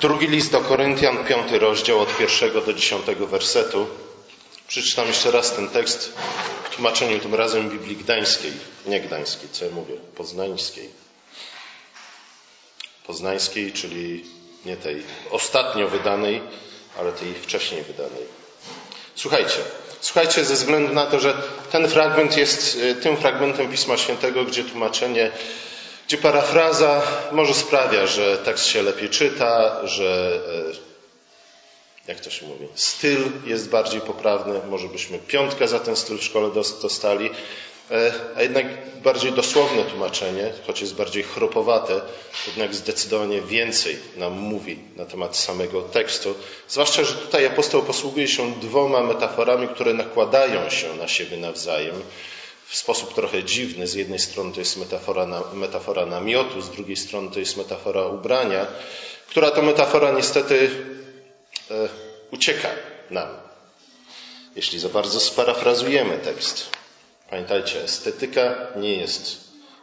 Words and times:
Drugi 0.00 0.26
list 0.28 0.52
do 0.52 0.60
Koryntian, 0.60 1.24
piąty 1.24 1.58
rozdział 1.58 2.00
od 2.00 2.16
pierwszego 2.16 2.60
do 2.60 2.72
dziesiątego 2.72 3.26
wersetu. 3.26 3.86
Przeczytam 4.68 5.06
jeszcze 5.06 5.30
raz 5.30 5.54
ten 5.54 5.68
tekst 5.68 6.12
w 6.64 6.74
tłumaczeniu 6.74 7.18
tym 7.18 7.34
razem 7.34 7.70
Biblii 7.70 7.96
Gdańskiej, 7.96 8.52
nie 8.86 9.00
Gdańskiej, 9.00 9.48
co 9.52 9.64
ja 9.64 9.70
mówię, 9.70 9.94
poznańskiej. 10.16 10.88
Poznańskiej, 13.06 13.72
czyli 13.72 14.24
nie 14.64 14.76
tej 14.76 15.02
ostatnio 15.30 15.88
wydanej, 15.88 16.40
ale 16.98 17.12
tej 17.12 17.34
wcześniej 17.34 17.82
wydanej. 17.82 18.24
Słuchajcie, 19.14 19.58
słuchajcie 20.00 20.44
ze 20.44 20.54
względu 20.54 20.94
na 20.94 21.06
to, 21.06 21.20
że 21.20 21.42
ten 21.72 21.88
fragment 21.88 22.36
jest 22.36 22.78
e, 22.82 22.94
tym 22.94 23.16
fragmentem 23.16 23.70
Pisma 23.70 23.96
Świętego, 23.96 24.44
gdzie 24.44 24.64
tłumaczenie 24.64 25.30
gdzie 26.10 26.18
parafraza 26.18 27.02
może 27.32 27.54
sprawia, 27.54 28.06
że 28.06 28.38
tekst 28.38 28.66
się 28.66 28.82
lepiej 28.82 29.08
czyta, 29.08 29.80
że 29.86 30.40
e, 32.06 32.08
jak 32.08 32.20
to 32.20 32.30
się 32.30 32.46
mówi, 32.46 32.68
styl 32.74 33.18
jest 33.46 33.68
bardziej 33.68 34.00
poprawny, 34.00 34.60
może 34.70 34.88
byśmy 34.88 35.18
piątkę 35.18 35.68
za 35.68 35.78
ten 35.78 35.96
styl 35.96 36.18
w 36.18 36.24
szkole 36.24 36.50
dostali, 36.82 37.30
e, 37.90 38.12
a 38.36 38.42
jednak 38.42 38.66
bardziej 39.02 39.32
dosłowne 39.32 39.84
tłumaczenie, 39.84 40.52
choć 40.66 40.80
jest 40.80 40.94
bardziej 40.94 41.22
chropowate, 41.22 42.00
jednak 42.46 42.74
zdecydowanie 42.74 43.42
więcej 43.42 43.98
nam 44.16 44.32
mówi 44.32 44.78
na 44.96 45.04
temat 45.04 45.36
samego 45.36 45.82
tekstu. 45.82 46.34
Zwłaszcza, 46.68 47.04
że 47.04 47.14
tutaj 47.14 47.46
apostoł 47.46 47.82
posługuje 47.82 48.28
się 48.28 48.54
dwoma 48.54 49.02
metaforami, 49.02 49.68
które 49.68 49.94
nakładają 49.94 50.70
się 50.70 50.94
na 50.94 51.08
siebie 51.08 51.36
nawzajem 51.36 52.02
w 52.70 52.76
sposób 52.76 53.14
trochę 53.14 53.44
dziwny. 53.44 53.86
Z 53.86 53.94
jednej 53.94 54.18
strony 54.18 54.52
to 54.52 54.60
jest 54.60 54.76
metafora, 54.76 55.26
na, 55.26 55.42
metafora 55.52 56.06
namiotu, 56.06 56.62
z 56.62 56.70
drugiej 56.70 56.96
strony 56.96 57.30
to 57.30 57.38
jest 57.40 57.56
metafora 57.56 58.06
ubrania, 58.06 58.66
która 59.28 59.50
to 59.50 59.62
metafora 59.62 60.12
niestety 60.12 60.70
e, 61.70 61.88
ucieka 62.30 62.68
nam, 63.10 63.28
jeśli 64.56 64.78
za 64.78 64.88
bardzo 64.88 65.20
sparafrazujemy 65.20 66.18
tekst. 66.18 66.70
Pamiętajcie, 67.30 67.82
estetyka 67.82 68.66
nie 68.76 68.94
jest 68.94 69.40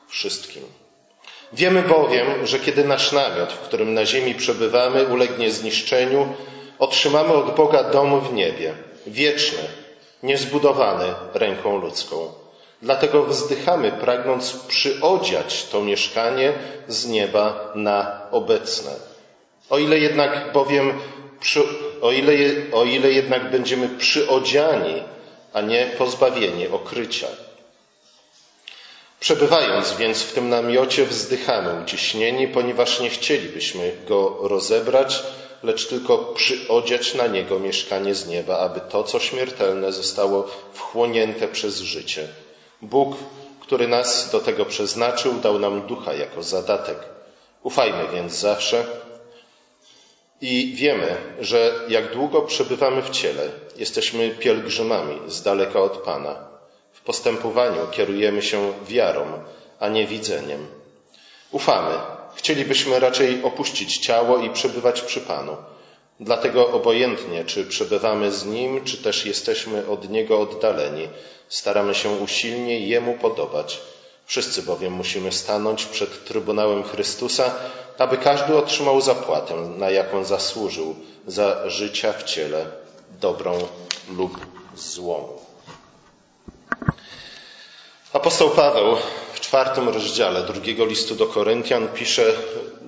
wszystkim. 0.07 0.63
Wiemy 1.53 1.81
bowiem, 1.81 2.47
że 2.47 2.59
kiedy 2.59 2.83
nasz 2.83 3.11
namiot, 3.11 3.53
w 3.53 3.59
którym 3.59 3.93
na 3.93 4.05
ziemi 4.05 4.35
przebywamy, 4.35 5.05
ulegnie 5.05 5.51
zniszczeniu, 5.51 6.35
otrzymamy 6.79 7.33
od 7.33 7.55
Boga 7.55 7.83
dom 7.83 8.21
w 8.21 8.33
niebie, 8.33 8.75
wieczny, 9.07 9.59
niezbudowany 10.23 11.13
ręką 11.33 11.77
ludzką. 11.77 12.46
Dlatego 12.81 13.23
wzdychamy, 13.23 13.91
pragnąc 13.91 14.53
przyodziać 14.53 15.65
to 15.71 15.81
mieszkanie 15.81 16.53
z 16.87 17.05
nieba 17.05 17.71
na 17.75 18.21
obecne. 18.31 18.91
O 19.69 19.77
ile 19.77 19.99
jednak 19.99 20.51
bowiem, 20.53 20.93
o 22.01 22.11
ile, 22.11 22.33
o 22.71 22.83
ile 22.83 23.11
jednak 23.11 23.51
będziemy 23.51 23.89
przyodziani, 23.89 25.03
a 25.53 25.61
nie 25.61 25.85
pozbawieni 25.97 26.67
okrycia. 26.67 27.27
Przebywając 29.19 29.93
więc 29.93 30.23
w 30.23 30.33
tym 30.33 30.49
namiocie, 30.49 31.05
wzdychamy 31.05 31.83
uciśnieni, 31.83 32.47
ponieważ 32.47 32.99
nie 32.99 33.09
chcielibyśmy 33.09 33.91
go 34.07 34.37
rozebrać, 34.41 35.23
lecz 35.63 35.87
tylko 35.87 36.17
przyodziać 36.17 37.13
na 37.13 37.27
niego 37.27 37.59
mieszkanie 37.59 38.15
z 38.15 38.27
nieba, 38.27 38.59
aby 38.59 38.81
to, 38.89 39.03
co 39.03 39.19
śmiertelne, 39.19 39.91
zostało 39.91 40.47
wchłonięte 40.73 41.47
przez 41.47 41.79
życie. 41.79 42.27
Bóg, 42.81 43.15
który 43.59 43.87
nas 43.87 44.31
do 44.31 44.39
tego 44.39 44.65
przeznaczył, 44.65 45.33
dał 45.33 45.59
nam 45.59 45.87
ducha 45.87 46.13
jako 46.13 46.43
zadatek. 46.43 46.97
Ufajmy 47.63 48.07
więc 48.13 48.33
zawsze 48.33 48.85
i 50.41 50.73
wiemy, 50.75 51.17
że 51.39 51.79
jak 51.89 52.13
długo 52.13 52.41
przebywamy 52.41 53.01
w 53.01 53.09
ciele, 53.09 53.49
jesteśmy 53.77 54.29
pielgrzymami 54.29 55.19
z 55.27 55.41
daleka 55.41 55.79
od 55.79 55.97
Pana. 55.97 56.35
W 56.93 57.01
postępowaniu 57.01 57.87
kierujemy 57.91 58.41
się 58.41 58.73
wiarą, 58.87 59.25
a 59.79 59.89
nie 59.89 60.07
widzeniem. 60.07 60.67
Ufamy. 61.51 61.95
Chcielibyśmy 62.35 62.99
raczej 62.99 63.43
opuścić 63.43 63.97
ciało 63.97 64.37
i 64.37 64.49
przebywać 64.49 65.01
przy 65.01 65.21
Panu. 65.21 65.57
Dlatego 66.19 66.71
obojętnie, 66.71 67.45
czy 67.45 67.65
przebywamy 67.65 68.31
z 68.31 68.45
Nim, 68.45 68.83
czy 68.83 68.97
też 68.97 69.25
jesteśmy 69.25 69.87
od 69.87 70.09
Niego 70.09 70.39
oddaleni, 70.39 71.09
staramy 71.49 71.95
się 71.95 72.09
usilnie 72.09 72.79
Jemu 72.79 73.13
podobać. 73.13 73.79
Wszyscy 74.25 74.61
bowiem 74.61 74.93
musimy 74.93 75.31
stanąć 75.31 75.85
przed 75.85 76.25
Trybunałem 76.25 76.83
Chrystusa, 76.83 77.55
aby 77.97 78.17
każdy 78.17 78.57
otrzymał 78.57 79.01
zapłatę, 79.01 79.55
na 79.55 79.89
jaką 79.89 80.23
zasłużył 80.23 80.95
za 81.27 81.69
życia 81.69 82.13
w 82.13 82.23
ciele, 82.23 82.65
dobrą 83.21 83.67
lub 84.09 84.37
złą. 84.75 85.27
Apostoł 88.13 88.49
Paweł 88.49 88.95
czwartym 89.47 89.89
rozdziale 89.89 90.43
drugiego 90.43 90.85
listu 90.85 91.15
do 91.15 91.27
Koryntian 91.27 91.87
pisze 91.87 92.33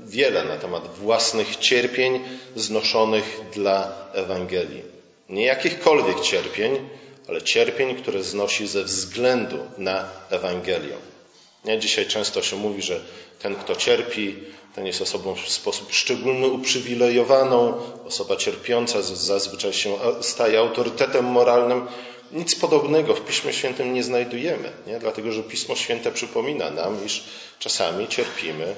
wiele 0.06 0.44
na 0.44 0.58
temat 0.58 0.88
własnych 0.88 1.56
cierpień 1.56 2.20
znoszonych 2.56 3.40
dla 3.54 3.92
Ewangelii. 4.14 4.82
Nie 5.30 5.46
jakichkolwiek 5.46 6.20
cierpień, 6.20 6.90
ale 7.28 7.42
cierpień, 7.42 7.96
które 7.96 8.24
znosi 8.24 8.68
ze 8.68 8.84
względu 8.84 9.58
na 9.78 10.10
Ewangelię. 10.30 10.96
Dzisiaj 11.80 12.06
często 12.06 12.42
się 12.42 12.56
mówi, 12.56 12.82
że 12.82 13.02
ten, 13.40 13.56
kto 13.56 13.76
cierpi, 13.76 14.36
ten 14.76 14.86
jest 14.86 15.02
osobą 15.02 15.36
w 15.36 15.50
sposób 15.50 15.94
szczególny 15.94 16.48
uprzywilejowaną, 16.48 17.74
osoba 18.08 18.36
cierpiąca 18.36 19.02
zazwyczaj 19.02 19.74
się 19.74 19.98
staje 20.22 20.60
autorytetem 20.60 21.26
moralnym. 21.26 21.88
Nic 22.32 22.56
podobnego 22.56 23.16
w 23.16 23.22
Piśmie 23.22 23.54
Świętym 23.54 23.94
nie 23.94 24.04
znajdujemy, 24.04 24.72
nie? 24.88 25.00
dlatego 25.00 25.32
że 25.32 25.44
Pismo 25.44 25.76
Święte 25.76 26.12
przypomina 26.12 26.70
nam, 26.70 27.06
iż 27.06 27.24
czasami 27.60 28.08
cierpimy 28.08 28.76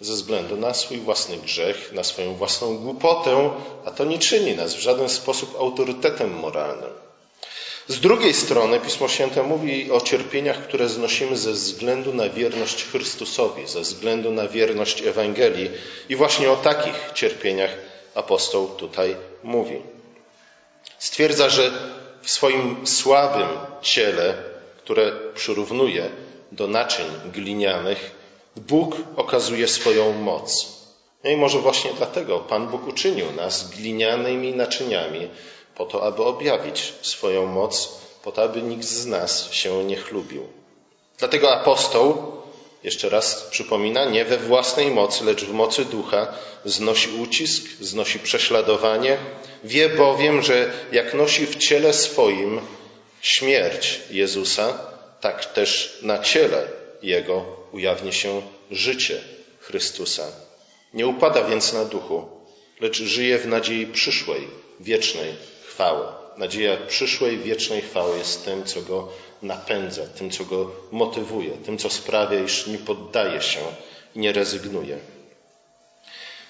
ze 0.00 0.12
względu 0.12 0.56
na 0.56 0.74
swój 0.74 0.98
własny 0.98 1.36
grzech, 1.36 1.92
na 1.92 2.04
swoją 2.04 2.34
własną 2.34 2.76
głupotę, 2.76 3.50
a 3.84 3.90
to 3.90 4.04
nie 4.04 4.18
czyni 4.18 4.56
nas 4.56 4.74
w 4.74 4.78
żaden 4.78 5.08
sposób 5.08 5.56
autorytetem 5.58 6.34
moralnym. 6.34 6.90
Z 7.88 8.00
drugiej 8.00 8.34
strony 8.34 8.80
Pismo 8.80 9.08
Święte 9.08 9.42
mówi 9.42 9.90
o 9.90 10.00
cierpieniach, 10.00 10.62
które 10.62 10.88
znosimy 10.88 11.36
ze 11.36 11.52
względu 11.52 12.14
na 12.14 12.28
wierność 12.28 12.84
Chrystusowi, 12.84 13.66
ze 13.66 13.80
względu 13.80 14.32
na 14.32 14.48
wierność 14.48 15.02
Ewangelii. 15.02 15.70
I 16.08 16.16
właśnie 16.16 16.50
o 16.50 16.56
takich 16.56 17.10
cierpieniach 17.14 17.70
apostoł 18.14 18.68
tutaj 18.68 19.16
mówi. 19.42 19.82
Stwierdza, 20.98 21.48
że 21.48 21.72
w 22.26 22.30
swoim 22.30 22.86
słabym 22.86 23.48
ciele, 23.82 24.34
które 24.78 25.12
przyrównuje 25.34 26.10
do 26.52 26.66
naczyń 26.66 27.06
glinianych, 27.32 28.10
Bóg 28.56 28.96
okazuje 29.16 29.68
swoją 29.68 30.12
moc. 30.12 30.76
No 31.24 31.30
i 31.30 31.36
może 31.36 31.58
właśnie 31.58 31.90
dlatego 31.96 32.38
Pan 32.38 32.68
Bóg 32.68 32.86
uczynił 32.86 33.32
nas 33.32 33.70
glinianymi 33.70 34.52
naczyniami, 34.52 35.28
po 35.74 35.86
to, 35.86 36.02
aby 36.02 36.24
objawić 36.24 36.94
swoją 37.02 37.46
moc, 37.46 37.98
po 38.22 38.32
to, 38.32 38.42
aby 38.42 38.62
nikt 38.62 38.84
z 38.84 39.06
nas 39.06 39.52
się 39.52 39.84
nie 39.84 39.96
chlubił. 39.96 40.42
Dlatego 41.18 41.52
apostoł, 41.52 42.35
jeszcze 42.84 43.08
raz 43.08 43.42
przypomina, 43.50 44.04
nie 44.04 44.24
we 44.24 44.36
własnej 44.36 44.90
mocy, 44.90 45.24
lecz 45.24 45.44
w 45.44 45.52
mocy 45.52 45.84
ducha 45.84 46.34
znosi 46.64 47.08
ucisk, 47.10 47.64
znosi 47.80 48.18
prześladowanie. 48.18 49.18
Wie 49.64 49.88
bowiem, 49.88 50.42
że 50.42 50.72
jak 50.92 51.14
nosi 51.14 51.46
w 51.46 51.56
ciele 51.56 51.92
swoim 51.92 52.60
śmierć 53.20 54.00
Jezusa, 54.10 54.78
tak 55.20 55.44
też 55.44 55.98
na 56.02 56.18
ciele 56.18 56.68
Jego 57.02 57.44
ujawni 57.72 58.12
się 58.12 58.42
życie 58.70 59.20
Chrystusa. 59.60 60.26
Nie 60.94 61.06
upada 61.06 61.44
więc 61.44 61.72
na 61.72 61.84
duchu, 61.84 62.28
lecz 62.80 63.02
żyje 63.02 63.38
w 63.38 63.46
nadziei 63.46 63.86
przyszłej, 63.86 64.48
wiecznej 64.80 65.34
chwały. 65.68 66.06
Nadzieja 66.36 66.76
przyszłej, 66.88 67.38
wiecznej 67.38 67.82
chwały 67.82 68.18
jest 68.18 68.44
tym, 68.44 68.64
co 68.64 68.82
go 68.82 69.08
napędza, 69.42 70.02
tym, 70.06 70.30
co 70.30 70.44
go 70.44 70.70
motywuje, 70.92 71.50
tym, 71.50 71.78
co 71.78 71.90
sprawia, 71.90 72.40
iż 72.40 72.66
nie 72.66 72.78
poddaje 72.78 73.42
się 73.42 73.60
i 74.14 74.18
nie 74.18 74.32
rezygnuje. 74.32 74.98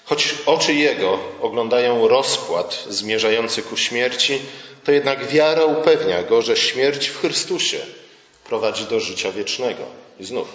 Choć 0.05 0.35
oczy 0.45 0.73
jego 0.73 1.19
oglądają 1.41 2.07
rozkład 2.07 2.85
zmierzający 2.89 3.61
ku 3.61 3.77
śmierci, 3.77 4.41
to 4.83 4.91
jednak 4.91 5.27
wiara 5.27 5.65
upewnia 5.65 6.23
go, 6.23 6.41
że 6.41 6.57
śmierć 6.57 7.07
w 7.07 7.19
Chrystusie 7.19 7.77
prowadzi 8.43 8.85
do 8.85 8.99
życia 8.99 9.31
wiecznego. 9.31 9.83
I 10.19 10.25
znów, 10.25 10.47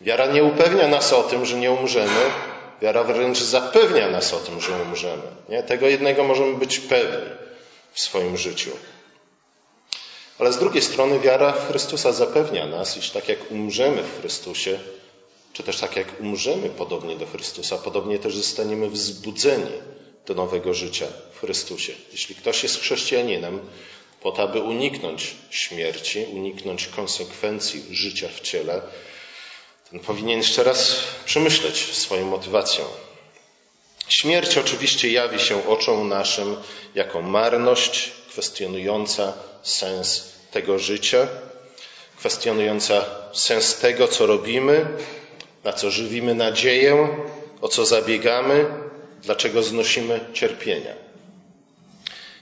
wiara 0.00 0.26
nie 0.26 0.44
upewnia 0.44 0.88
nas 0.88 1.12
o 1.12 1.22
tym, 1.22 1.46
że 1.46 1.56
nie 1.56 1.70
umrzemy, 1.70 2.20
wiara 2.82 3.04
wręcz 3.04 3.38
zapewnia 3.38 4.10
nas 4.10 4.34
o 4.34 4.36
tym, 4.36 4.60
że 4.60 4.82
umrzemy. 4.82 5.22
Nie? 5.48 5.62
Tego 5.62 5.86
jednego 5.86 6.24
możemy 6.24 6.54
być 6.54 6.78
pewni 6.78 7.30
w 7.92 8.00
swoim 8.00 8.36
życiu. 8.36 8.70
Ale 10.42 10.52
z 10.52 10.58
drugiej 10.58 10.82
strony 10.82 11.20
wiara 11.20 11.52
w 11.52 11.68
Chrystusa 11.68 12.12
zapewnia 12.12 12.66
nas, 12.66 12.96
iż 12.96 13.10
tak 13.10 13.28
jak 13.28 13.50
umrzemy 13.50 14.02
w 14.02 14.20
Chrystusie, 14.20 14.78
czy 15.52 15.62
też 15.62 15.76
tak 15.76 15.96
jak 15.96 16.20
umrzemy 16.20 16.68
podobnie 16.68 17.16
do 17.16 17.26
Chrystusa, 17.26 17.78
podobnie 17.78 18.18
też 18.18 18.36
zostaniemy 18.36 18.90
wzbudzeni 18.90 19.72
do 20.26 20.34
nowego 20.34 20.74
życia 20.74 21.06
w 21.32 21.40
Chrystusie. 21.40 21.92
Jeśli 22.12 22.34
ktoś 22.34 22.62
jest 22.62 22.80
chrześcijaninem, 22.80 23.60
po 24.22 24.32
to, 24.32 24.42
aby 24.42 24.60
uniknąć 24.60 25.34
śmierci, 25.50 26.26
uniknąć 26.32 26.86
konsekwencji 26.86 27.84
życia 27.90 28.28
w 28.36 28.40
ciele, 28.40 28.82
ten 29.90 30.00
powinien 30.00 30.38
jeszcze 30.38 30.64
raz 30.64 30.96
przemyśleć 31.24 31.76
swoją 31.76 32.26
motywacją. 32.26 32.84
Śmierć 34.08 34.58
oczywiście 34.58 35.12
jawi 35.12 35.40
się 35.40 35.68
oczom 35.68 36.08
naszym 36.08 36.56
jako 36.94 37.22
marność 37.22 38.21
kwestionująca 38.32 39.32
sens 39.62 40.32
tego 40.50 40.78
życia, 40.78 41.28
kwestionująca 42.16 43.04
sens 43.32 43.76
tego, 43.76 44.08
co 44.08 44.26
robimy, 44.26 44.86
na 45.64 45.72
co 45.72 45.90
żywimy 45.90 46.34
nadzieję, 46.34 47.08
o 47.60 47.68
co 47.68 47.86
zabiegamy, 47.86 48.66
dlaczego 49.22 49.62
znosimy 49.62 50.20
cierpienia. 50.32 50.94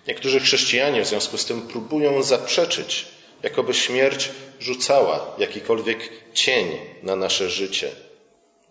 Niektórzy 0.08 0.40
chrześcijanie 0.40 1.02
w 1.02 1.06
związku 1.06 1.38
z 1.38 1.44
tym 1.44 1.62
próbują 1.62 2.22
zaprzeczyć, 2.22 3.06
jakoby 3.42 3.74
śmierć 3.74 4.30
rzucała 4.60 5.34
jakikolwiek 5.38 6.10
cień 6.34 6.66
na 7.02 7.16
nasze 7.16 7.50
życie. 7.50 7.90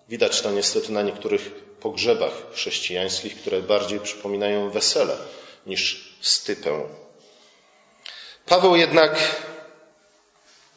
Widać 0.10 0.42
to 0.42 0.51
niestety 0.51 0.92
na 0.92 1.01
niektórych 1.01 1.51
pogrzebach 1.80 2.33
chrześcijańskich, 2.54 3.36
które 3.36 3.62
bardziej 3.62 4.00
przypominają 4.00 4.69
wesele 4.69 5.18
niż 5.68 6.13
stypę. 6.21 6.81
Paweł 8.45 8.75
jednak 8.75 9.36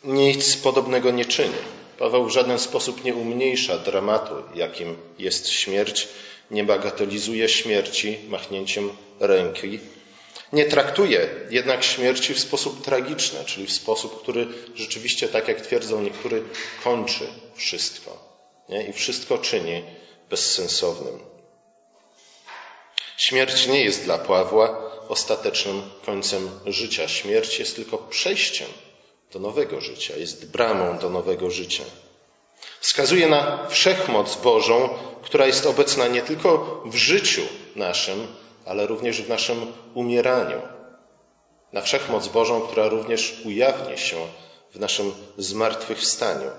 nic 0.05 0.57
podobnego 0.57 1.11
nie 1.11 1.25
czyni. 1.25 1.55
Paweł 1.99 2.25
w 2.25 2.31
żaden 2.31 2.59
sposób 2.59 3.05
nie 3.05 3.15
umniejsza 3.15 3.79
dramatu, 3.79 4.35
jakim 4.55 4.97
jest 5.19 5.49
śmierć, 5.49 6.09
nie 6.51 6.65
bagatelizuje 6.65 7.49
śmierci 7.49 8.19
machnięciem 8.29 8.91
ręki. 9.21 9.81
Nie 10.53 10.65
traktuje 10.65 11.29
jednak 11.51 11.85
śmierci 11.85 12.35
w 12.35 12.41
sposób 12.41 12.85
tragiczny, 12.85 13.45
czyli 13.45 13.67
w 13.67 13.73
sposób, 13.73 14.23
który 14.23 14.47
rzeczywiście, 14.75 15.29
tak 15.29 15.49
jak 15.49 15.61
twierdzą 15.61 16.03
niektórzy, 16.03 16.43
kończy 16.85 17.27
wszystko 17.55 18.33
nie? 18.69 18.83
i 18.83 18.93
wszystko 18.93 19.39
czyni 19.39 19.83
bezsensownym. 20.31 21.21
Śmierć 23.17 23.67
nie 23.67 23.85
jest 23.85 24.05
dla 24.05 24.19
Pawła 24.19 24.82
ostatecznym 25.09 25.83
końcem 26.07 26.51
życia. 26.67 27.09
Śmierć 27.09 27.59
jest 27.59 27.77
tylko 27.77 27.99
przejściem 27.99 28.69
do 29.33 29.39
nowego 29.39 29.81
życia, 29.81 30.17
jest 30.17 30.51
bramą 30.51 30.99
do 30.99 31.11
nowego 31.11 31.51
życia. 31.51 31.85
Wskazuje 32.81 33.29
na 33.29 33.67
wszechmoc 33.69 34.37
Bożą, 34.37 34.89
która 35.23 35.47
jest 35.47 35.67
obecna 35.67 36.09
nie 36.09 36.23
tylko 36.23 36.83
w 36.87 36.95
życiu 36.95 37.43
naszym, 37.77 38.27
ale 38.67 38.87
również 38.87 39.23
w 39.23 39.29
naszym 39.29 39.73
umieraniu. 39.95 40.63
Na 41.73 41.83
wszechmoc 41.83 42.29
Bożą, 42.29 42.61
która 42.61 42.89
również 42.89 43.35
ujawni 43.45 43.99
się 43.99 44.17
w 44.75 44.81
naszym 44.81 45.13
zmartwychwstaniu. 45.39 46.51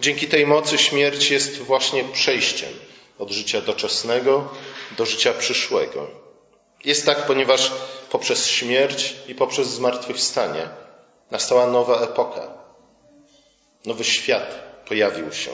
Dzięki 0.00 0.28
tej 0.28 0.46
mocy 0.46 0.78
śmierć 0.78 1.30
jest 1.30 1.58
właśnie 1.58 2.04
przejściem 2.04 2.72
od 3.18 3.30
życia 3.30 3.60
doczesnego 3.60 4.48
do 4.96 5.06
życia 5.06 5.32
przyszłego. 5.32 6.27
Jest 6.84 7.06
tak, 7.06 7.26
ponieważ 7.26 7.72
poprzez 8.10 8.46
śmierć 8.46 9.14
i 9.28 9.34
poprzez 9.34 9.68
zmartwychwstanie 9.68 10.68
nastała 11.30 11.66
nowa 11.66 12.00
epoka. 12.00 12.48
Nowy 13.84 14.04
świat 14.04 14.54
pojawił 14.88 15.32
się, 15.32 15.50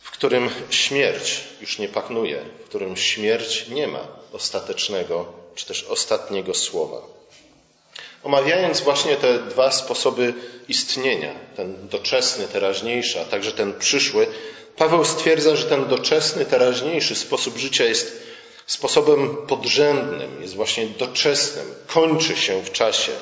w 0.00 0.10
którym 0.10 0.50
śmierć 0.70 1.44
już 1.60 1.78
nie 1.78 1.88
panuje, 1.88 2.44
w 2.64 2.68
którym 2.68 2.96
śmierć 2.96 3.68
nie 3.68 3.88
ma 3.88 4.08
ostatecznego 4.32 5.32
czy 5.54 5.66
też 5.66 5.84
ostatniego 5.84 6.54
słowa. 6.54 7.00
Omawiając 8.22 8.80
właśnie 8.80 9.16
te 9.16 9.38
dwa 9.38 9.70
sposoby 9.70 10.34
istnienia, 10.68 11.34
ten 11.56 11.88
doczesny, 11.88 12.48
teraźniejszy, 12.48 13.20
a 13.20 13.24
także 13.24 13.52
ten 13.52 13.78
przyszły, 13.78 14.26
Paweł 14.76 15.04
stwierdza, 15.04 15.56
że 15.56 15.64
ten 15.64 15.88
doczesny, 15.88 16.44
teraźniejszy 16.44 17.14
sposób 17.14 17.58
życia 17.58 17.84
jest 17.84 18.22
sposobem 18.66 19.36
podrzędnym, 19.46 20.42
jest 20.42 20.54
właśnie 20.54 20.86
doczesnym, 20.86 21.66
kończy 21.86 22.36
się 22.36 22.62
w 22.62 22.72
czasie, 22.72 23.12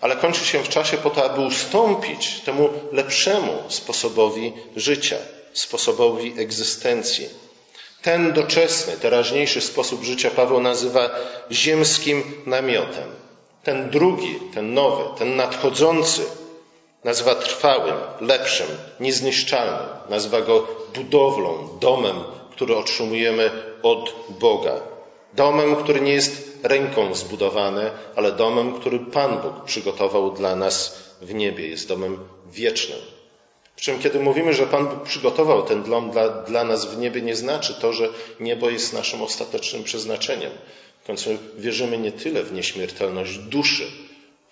ale 0.00 0.16
kończy 0.16 0.44
się 0.44 0.62
w 0.62 0.68
czasie 0.68 0.96
po 0.96 1.10
to, 1.10 1.24
aby 1.24 1.40
ustąpić 1.40 2.40
temu 2.40 2.70
lepszemu 2.92 3.62
sposobowi 3.68 4.52
życia, 4.76 5.16
sposobowi 5.52 6.34
egzystencji. 6.40 7.28
Ten 8.02 8.32
doczesny, 8.32 8.96
teraźniejszy 8.96 9.60
sposób 9.60 10.04
życia 10.04 10.30
Paweł 10.30 10.60
nazywa 10.60 11.10
ziemskim 11.50 12.42
namiotem. 12.46 13.08
Ten 13.64 13.90
drugi, 13.90 14.40
ten 14.54 14.74
nowy, 14.74 15.18
ten 15.18 15.36
nadchodzący 15.36 16.22
nazywa 17.04 17.34
trwałym, 17.34 17.96
lepszym, 18.20 18.66
niezniszczalnym. 19.00 19.88
Nazywa 20.08 20.40
go 20.40 20.66
budowlą, 20.94 21.78
domem, 21.80 22.16
który 22.58 22.76
otrzymujemy 22.76 23.50
od 23.82 24.14
Boga. 24.28 24.80
Domem, 25.32 25.76
który 25.76 26.00
nie 26.00 26.12
jest 26.12 26.58
ręką 26.62 27.14
zbudowany, 27.14 27.90
ale 28.16 28.32
domem, 28.32 28.80
który 28.80 28.98
Pan 28.98 29.40
Bóg 29.40 29.64
przygotował 29.64 30.30
dla 30.30 30.56
nas 30.56 31.02
w 31.20 31.34
niebie. 31.34 31.68
Jest 31.68 31.88
domem 31.88 32.18
wiecznym. 32.52 32.98
Przy 33.76 33.84
czym, 33.84 33.98
kiedy 33.98 34.20
mówimy, 34.20 34.54
że 34.54 34.66
Pan 34.66 34.88
Bóg 34.88 35.02
przygotował 35.02 35.62
ten 35.62 35.82
dom 35.82 36.10
dla, 36.10 36.28
dla 36.28 36.64
nas 36.64 36.86
w 36.86 36.98
niebie, 36.98 37.22
nie 37.22 37.36
znaczy 37.36 37.74
to, 37.80 37.92
że 37.92 38.08
niebo 38.40 38.70
jest 38.70 38.92
naszym 38.92 39.22
ostatecznym 39.22 39.84
przeznaczeniem. 39.84 40.52
W 41.02 41.06
końcu 41.06 41.30
wierzymy 41.58 41.98
nie 41.98 42.12
tyle 42.12 42.42
w 42.42 42.52
nieśmiertelność 42.52 43.38
duszy, 43.38 43.86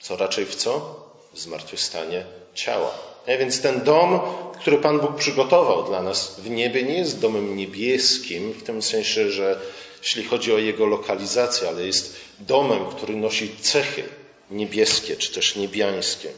co 0.00 0.16
raczej 0.16 0.44
w 0.44 0.54
co? 0.54 1.00
W 1.32 1.38
zmartwychwstanie 1.38 2.24
ciała. 2.54 3.15
Więc 3.26 3.60
ten 3.60 3.84
dom, 3.84 4.20
który 4.60 4.78
Pan 4.78 5.00
Bóg 5.00 5.16
przygotował 5.16 5.84
dla 5.84 6.02
nas 6.02 6.40
w 6.40 6.50
niebie, 6.50 6.82
nie 6.82 6.98
jest 6.98 7.20
domem 7.20 7.56
niebieskim, 7.56 8.52
w 8.52 8.62
tym 8.62 8.82
sensie, 8.82 9.30
że 9.30 9.60
jeśli 10.02 10.24
chodzi 10.24 10.52
o 10.52 10.58
jego 10.58 10.86
lokalizację, 10.86 11.68
ale 11.68 11.86
jest 11.86 12.16
domem, 12.38 12.86
który 12.86 13.16
nosi 13.16 13.56
cechy 13.60 14.04
niebieskie 14.50 15.16
czy 15.16 15.32
też 15.32 15.56
niebiańskie. 15.56 16.28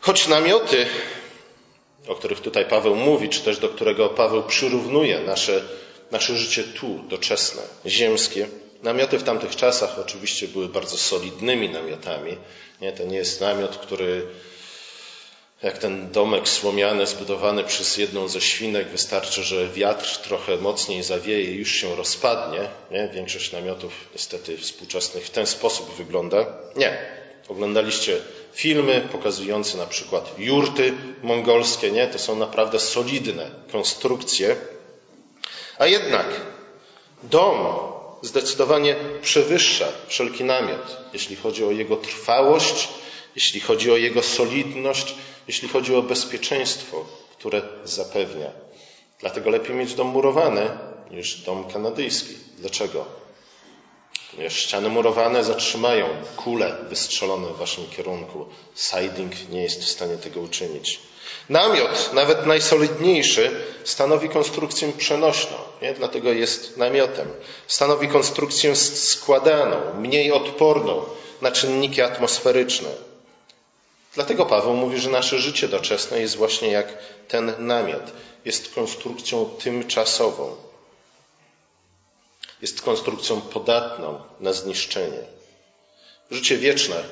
Choć 0.00 0.28
namioty, 0.28 0.86
o 2.06 2.14
których 2.14 2.40
tutaj 2.40 2.64
Paweł 2.64 2.96
mówi, 2.96 3.28
czy 3.28 3.40
też 3.40 3.58
do 3.58 3.68
którego 3.68 4.08
Paweł 4.08 4.42
przyrównuje 4.42 5.20
nasze, 5.20 5.64
nasze 6.10 6.36
życie 6.36 6.64
tu, 6.64 6.98
doczesne, 7.08 7.62
ziemskie, 7.86 8.46
namioty 8.82 9.18
w 9.18 9.22
tamtych 9.22 9.56
czasach 9.56 9.98
oczywiście 9.98 10.48
były 10.48 10.68
bardzo 10.68 10.96
solidnymi 10.96 11.68
namiotami. 11.68 12.36
Nie, 12.80 12.92
to 12.92 13.04
nie 13.04 13.16
jest 13.16 13.40
namiot, 13.40 13.76
który 13.76 14.26
jak 15.62 15.78
ten 15.78 16.12
domek 16.12 16.48
słomiany 16.48 17.06
zbudowany 17.06 17.64
przez 17.64 17.96
jedną 17.96 18.28
ze 18.28 18.40
świnek, 18.40 18.88
wystarczy, 18.88 19.44
że 19.44 19.68
wiatr 19.68 20.16
trochę 20.16 20.56
mocniej 20.56 21.02
zawieje 21.02 21.52
i 21.52 21.56
już 21.56 21.72
się 21.72 21.96
rozpadnie. 21.96 22.68
Nie? 22.90 23.08
Większość 23.08 23.52
namiotów 23.52 23.92
niestety 24.12 24.56
współczesnych 24.56 25.26
w 25.26 25.30
ten 25.30 25.46
sposób 25.46 25.94
wygląda. 25.94 26.46
Nie. 26.76 26.98
Oglądaliście 27.48 28.20
filmy 28.52 29.08
pokazujące 29.12 29.78
na 29.78 29.86
przykład 29.86 30.34
jurty 30.38 30.94
mongolskie, 31.22 31.90
nie? 31.90 32.06
To 32.06 32.18
są 32.18 32.36
naprawdę 32.36 32.78
solidne 32.78 33.50
konstrukcje. 33.72 34.56
A 35.78 35.86
jednak 35.86 36.26
dom 37.22 37.66
zdecydowanie 38.22 38.96
przewyższa 39.22 39.88
wszelki 40.06 40.44
namiot, 40.44 40.96
jeśli 41.12 41.36
chodzi 41.36 41.64
o 41.64 41.70
jego 41.70 41.96
trwałość, 41.96 42.88
jeśli 43.38 43.60
chodzi 43.60 43.90
o 43.92 43.96
jego 43.96 44.22
solidność, 44.22 45.14
jeśli 45.48 45.68
chodzi 45.68 45.94
o 45.94 46.02
bezpieczeństwo, 46.02 47.04
które 47.38 47.62
zapewnia. 47.84 48.50
Dlatego 49.20 49.50
lepiej 49.50 49.76
mieć 49.76 49.94
dom 49.94 50.06
murowany 50.06 50.70
niż 51.10 51.36
dom 51.36 51.70
kanadyjski. 51.70 52.34
Dlaczego? 52.58 53.04
Ponieważ 54.30 54.56
ściany 54.56 54.88
murowane 54.88 55.44
zatrzymają 55.44 56.06
kule 56.36 56.76
wystrzelone 56.88 57.48
w 57.48 57.56
waszym 57.56 57.86
kierunku. 57.96 58.46
Siding 58.76 59.48
nie 59.50 59.62
jest 59.62 59.84
w 59.84 59.88
stanie 59.88 60.16
tego 60.16 60.40
uczynić. 60.40 61.00
Namiot, 61.48 62.10
nawet 62.12 62.46
najsolidniejszy, 62.46 63.50
stanowi 63.84 64.28
konstrukcję 64.28 64.92
przenośną, 64.92 65.56
nie? 65.82 65.94
dlatego 65.94 66.32
jest 66.32 66.76
namiotem. 66.76 67.28
Stanowi 67.66 68.08
konstrukcję 68.08 68.76
składaną, 68.76 69.76
mniej 69.94 70.32
odporną 70.32 71.04
na 71.42 71.52
czynniki 71.52 72.02
atmosferyczne. 72.02 73.07
Dlatego 74.14 74.46
Paweł 74.46 74.74
mówi, 74.74 74.98
że 74.98 75.10
nasze 75.10 75.38
życie 75.38 75.68
doczesne 75.68 76.20
jest 76.20 76.36
właśnie 76.36 76.68
jak 76.68 76.98
ten 77.28 77.66
namiot. 77.66 78.12
Jest 78.44 78.74
konstrukcją 78.74 79.44
tymczasową. 79.44 80.56
Jest 82.62 82.82
konstrukcją 82.82 83.40
podatną 83.40 84.20
na 84.40 84.52
zniszczenie. 84.52 85.22
Życie 86.30 86.56
wieczne 86.58 87.04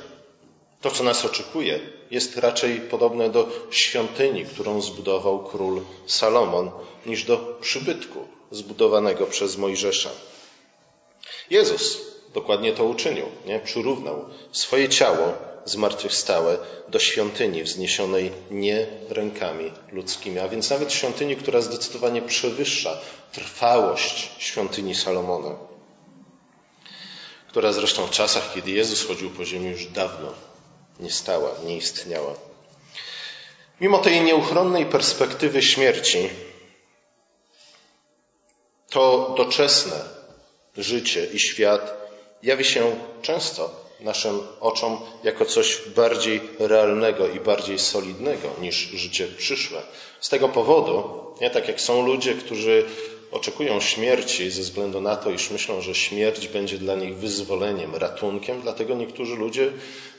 To, 0.80 0.90
co 0.90 1.04
nas 1.04 1.24
oczekuje, 1.24 1.80
jest 2.10 2.36
raczej 2.36 2.80
podobne 2.80 3.30
do 3.30 3.48
świątyni, 3.70 4.44
którą 4.44 4.80
zbudował 4.80 5.44
król 5.44 5.82
Salomon, 6.06 6.70
niż 7.06 7.24
do 7.24 7.36
przybytku 7.60 8.28
zbudowanego 8.50 9.26
przez 9.26 9.56
Mojżesza. 9.56 10.10
Jezus 11.50 11.98
dokładnie 12.34 12.72
to 12.72 12.84
uczynił, 12.84 13.26
nie? 13.46 13.60
Przyrównał 13.60 14.24
swoje 14.52 14.88
ciało 14.88 15.34
zmartwychwstałe 15.66 16.58
do 16.88 16.98
świątyni 16.98 17.62
wzniesionej 17.62 18.32
nie 18.50 18.86
rękami 19.08 19.72
ludzkimi, 19.92 20.38
a 20.38 20.48
więc 20.48 20.70
nawet 20.70 20.92
świątyni, 20.92 21.36
która 21.36 21.60
zdecydowanie 21.60 22.22
przewyższa 22.22 22.98
trwałość 23.32 24.30
świątyni 24.38 24.94
Salomona, 24.94 25.56
która 27.48 27.72
zresztą 27.72 28.06
w 28.06 28.10
czasach, 28.10 28.54
kiedy 28.54 28.70
Jezus 28.70 29.06
chodził 29.06 29.30
po 29.30 29.44
ziemi, 29.44 29.70
już 29.70 29.86
dawno 29.86 30.32
nie 31.00 31.10
stała, 31.10 31.50
nie 31.64 31.76
istniała. 31.76 32.34
Mimo 33.80 33.98
tej 33.98 34.20
nieuchronnej 34.20 34.86
perspektywy 34.86 35.62
śmierci, 35.62 36.28
to 38.90 39.34
doczesne 39.36 40.04
życie 40.76 41.26
i 41.26 41.38
świat 41.38 41.94
jawi 42.42 42.64
się 42.64 42.96
często 43.22 43.85
naszym 44.00 44.40
oczom 44.60 44.98
jako 45.24 45.44
coś 45.44 45.80
bardziej 45.96 46.40
realnego 46.58 47.28
i 47.28 47.40
bardziej 47.40 47.78
solidnego 47.78 48.48
niż 48.60 48.76
życie 48.76 49.26
przyszłe. 49.38 49.82
Z 50.20 50.28
tego 50.28 50.48
powodu, 50.48 51.04
nie 51.40 51.50
tak 51.50 51.68
jak 51.68 51.80
są 51.80 52.06
ludzie, 52.06 52.34
którzy 52.34 52.84
oczekują 53.30 53.80
śmierci 53.80 54.50
ze 54.50 54.62
względu 54.62 55.00
na 55.00 55.16
to, 55.16 55.30
iż 55.30 55.50
myślą, 55.50 55.80
że 55.80 55.94
śmierć 55.94 56.48
będzie 56.48 56.78
dla 56.78 56.94
nich 56.94 57.16
wyzwoleniem, 57.16 57.94
ratunkiem, 57.94 58.60
dlatego 58.60 58.94
niektórzy 58.94 59.36
ludzie 59.36 59.72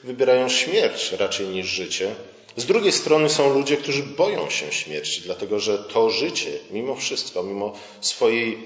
wybierają 0.03 0.49
śmierć 0.49 1.11
raczej 1.11 1.47
niż 1.47 1.67
życie. 1.67 2.15
Z 2.55 2.65
drugiej 2.65 2.91
strony 2.91 3.29
są 3.29 3.53
ludzie, 3.53 3.77
którzy 3.77 4.03
boją 4.03 4.49
się 4.49 4.71
śmierci, 4.71 5.21
dlatego 5.21 5.59
że 5.59 5.77
to 5.77 6.09
życie, 6.09 6.51
mimo 6.71 6.95
wszystko, 6.95 7.43
mimo 7.43 7.73
swojej 8.01 8.57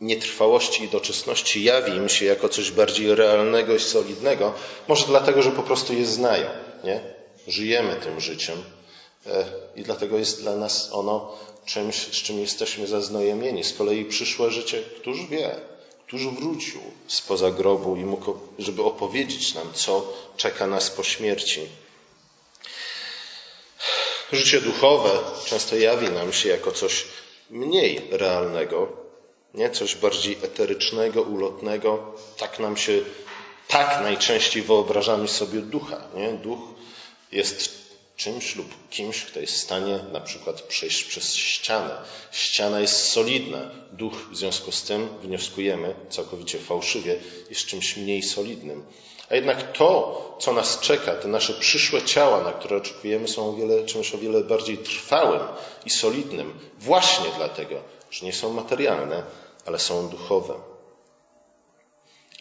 nietrwałości 0.00 0.84
i 0.84 0.88
doczesności 0.88 1.64
jawi 1.64 1.92
im 1.92 2.08
się 2.08 2.24
jako 2.24 2.48
coś 2.48 2.70
bardziej 2.70 3.14
realnego 3.14 3.74
i 3.74 3.80
solidnego, 3.80 4.54
może 4.88 5.06
dlatego, 5.06 5.42
że 5.42 5.50
po 5.50 5.62
prostu 5.62 5.94
je 5.94 6.06
znają, 6.06 6.48
nie? 6.84 7.00
Żyjemy 7.48 7.96
tym 7.96 8.20
życiem 8.20 8.64
e, 9.26 9.44
i 9.76 9.82
dlatego 9.82 10.18
jest 10.18 10.40
dla 10.42 10.56
nas 10.56 10.88
ono 10.92 11.32
czymś, 11.64 11.96
z 11.96 12.22
czym 12.22 12.40
jesteśmy 12.40 12.86
zaznajemieni. 12.86 13.64
Z 13.64 13.72
kolei 13.72 14.04
przyszłe 14.04 14.50
życie, 14.50 14.82
któż 14.82 15.26
wie, 15.26 15.56
któż 16.06 16.26
wrócił 16.26 16.80
spoza 17.06 17.50
grobu 17.50 17.96
i 17.96 18.04
mógł, 18.04 18.38
żeby 18.58 18.82
opowiedzieć 18.82 19.54
nam, 19.54 19.72
co 19.74 20.12
czeka 20.36 20.66
nas 20.66 20.90
po 20.90 21.02
śmierci. 21.02 21.60
Życie 24.32 24.60
duchowe 24.60 25.10
często 25.44 25.76
jawi 25.76 26.10
nam 26.10 26.32
się 26.32 26.48
jako 26.48 26.72
coś 26.72 27.04
mniej 27.50 28.08
realnego, 28.10 29.05
nie? 29.56 29.70
Coś 29.70 29.94
bardziej 29.94 30.38
eterycznego, 30.42 31.22
ulotnego. 31.22 32.14
Tak 32.36 32.58
nam 32.58 32.76
się, 32.76 33.00
tak 33.68 34.02
najczęściej 34.02 34.62
wyobrażamy 34.62 35.28
sobie 35.28 35.60
ducha, 35.60 36.08
nie? 36.14 36.32
Duch 36.32 36.60
jest 37.32 37.86
czymś 38.16 38.56
lub 38.56 38.90
kimś, 38.90 39.24
kto 39.24 39.40
jest 39.40 39.52
w 39.52 39.56
stanie 39.56 39.98
na 40.12 40.20
przykład 40.20 40.62
przejść 40.62 41.04
przez 41.04 41.34
ścianę. 41.34 41.96
Ściana 42.32 42.80
jest 42.80 43.08
solidna. 43.08 43.70
Duch 43.92 44.14
w 44.30 44.36
związku 44.36 44.72
z 44.72 44.82
tym, 44.82 45.08
wnioskujemy 45.22 45.94
całkowicie 46.08 46.58
fałszywie, 46.58 47.18
jest 47.50 47.66
czymś 47.66 47.96
mniej 47.96 48.22
solidnym. 48.22 48.84
A 49.30 49.34
jednak 49.34 49.72
to, 49.72 50.36
co 50.40 50.52
nas 50.52 50.80
czeka, 50.80 51.14
te 51.14 51.28
nasze 51.28 51.54
przyszłe 51.54 52.02
ciała, 52.02 52.42
na 52.42 52.52
które 52.52 52.76
oczekujemy, 52.76 53.28
są 53.28 53.48
o 53.48 53.52
wiele, 53.52 53.84
czymś 53.84 54.14
o 54.14 54.18
wiele 54.18 54.44
bardziej 54.44 54.78
trwałym 54.78 55.40
i 55.86 55.90
solidnym. 55.90 56.58
Właśnie 56.78 57.26
dlatego, 57.36 57.82
że 58.10 58.26
nie 58.26 58.32
są 58.32 58.52
materialne, 58.52 59.22
ale 59.66 59.78
są 59.78 60.08
duchowe. 60.08 60.54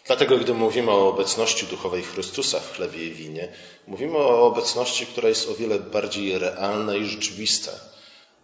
Dlatego, 0.05 0.37
gdy 0.37 0.53
mówimy 0.53 0.91
o 0.91 1.09
obecności 1.09 1.65
duchowej 1.65 2.03
Chrystusa 2.03 2.59
w 2.59 2.75
chlebie 2.75 3.05
i 3.05 3.11
winie, 3.11 3.53
mówimy 3.87 4.17
o 4.17 4.47
obecności, 4.47 5.05
która 5.05 5.29
jest 5.29 5.49
o 5.49 5.55
wiele 5.55 5.79
bardziej 5.79 6.39
realna 6.39 6.95
i 6.95 7.05
rzeczywista 7.05 7.71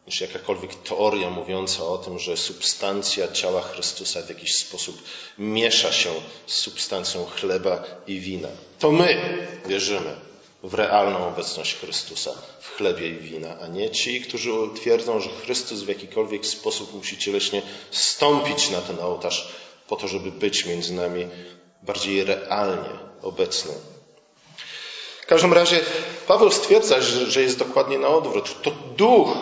niż 0.08 0.22
jakakolwiek 0.22 0.76
teoria 0.76 1.30
mówiąca 1.30 1.84
o 1.84 1.98
tym, 1.98 2.20
że 2.20 2.38
substancja 2.38 3.32
ciała 3.32 3.62
Chrystusa 3.62 4.22
w 4.22 4.30
jakiś 4.30 4.56
sposób 4.56 5.04
miesza 5.38 5.92
się 5.92 6.10
z 6.48 6.54
substancją 6.54 7.26
chleba 7.26 7.84
i 8.08 8.20
wina. 8.20 8.50
To 8.80 8.92
my 8.92 9.38
wierzymy 9.66 10.31
w 10.63 10.74
realną 10.74 11.27
obecność 11.27 11.75
Chrystusa 11.75 12.34
w 12.60 12.70
chlebie 12.70 13.08
i 13.08 13.18
wina, 13.18 13.58
a 13.62 13.68
nie 13.68 13.89
ci, 13.89 14.22
którzy 14.22 14.51
twierdzą, 14.75 15.20
że 15.20 15.30
Chrystus 15.30 15.84
w 15.84 15.88
jakikolwiek 15.88 16.46
sposób 16.46 16.94
musi 16.94 17.18
cieleśnie 17.18 17.62
stąpić 17.91 18.70
na 18.70 18.82
ten 18.82 19.00
ołtarz 19.00 19.48
po 19.88 19.96
to, 19.96 20.08
żeby 20.08 20.32
być 20.32 20.65
między 20.65 20.94
nami 20.94 21.27
bardziej 21.84 22.24
realnie 22.24 22.89
obecny. 23.22 23.74
W 25.22 25.25
każdym 25.25 25.53
razie 25.53 25.80
Paweł 26.27 26.51
stwierdza, 26.51 27.01
że 27.27 27.41
jest 27.41 27.60
dokładnie 27.60 28.00
na 28.00 28.08
odwrót. 28.08 28.62
To 28.62 28.72
duch 28.98 29.38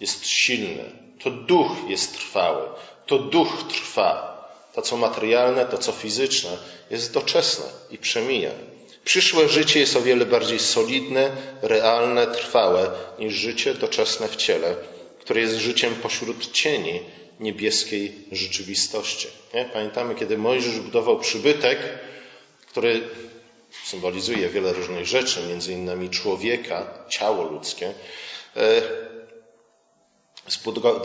jest 0.00 0.26
silny, 0.26 0.92
to 1.22 1.30
duch 1.30 1.70
jest 1.88 2.12
trwały, 2.12 2.68
to 3.06 3.18
duch 3.18 3.48
trwa. 3.68 4.36
To, 4.74 4.82
co 4.82 4.96
materialne, 4.96 5.66
to, 5.66 5.78
co 5.78 5.92
fizyczne, 5.92 6.58
jest 6.90 7.12
doczesne 7.12 7.64
i 7.90 7.98
przemija. 7.98 8.50
Przyszłe 9.06 9.48
życie 9.48 9.80
jest 9.80 9.96
o 9.96 10.02
wiele 10.02 10.26
bardziej 10.26 10.58
solidne, 10.58 11.30
realne, 11.62 12.26
trwałe 12.26 12.90
niż 13.18 13.34
życie 13.34 13.74
doczesne 13.74 14.28
w 14.28 14.36
ciele, 14.36 14.76
które 15.20 15.40
jest 15.40 15.56
życiem 15.56 15.94
pośród 15.94 16.52
cieni 16.52 17.00
niebieskiej 17.40 18.14
rzeczywistości. 18.32 19.28
Nie? 19.54 19.64
Pamiętamy, 19.64 20.14
kiedy 20.14 20.38
Mojżesz 20.38 20.80
budował 20.80 21.18
przybytek, 21.18 21.78
który 22.70 23.08
symbolizuje 23.84 24.48
wiele 24.48 24.72
różnych 24.72 25.06
rzeczy, 25.06 25.40
między 25.48 25.72
innymi 25.72 26.10
człowieka, 26.10 26.86
ciało 27.08 27.44
ludzkie, 27.44 27.94
e, 28.56 28.82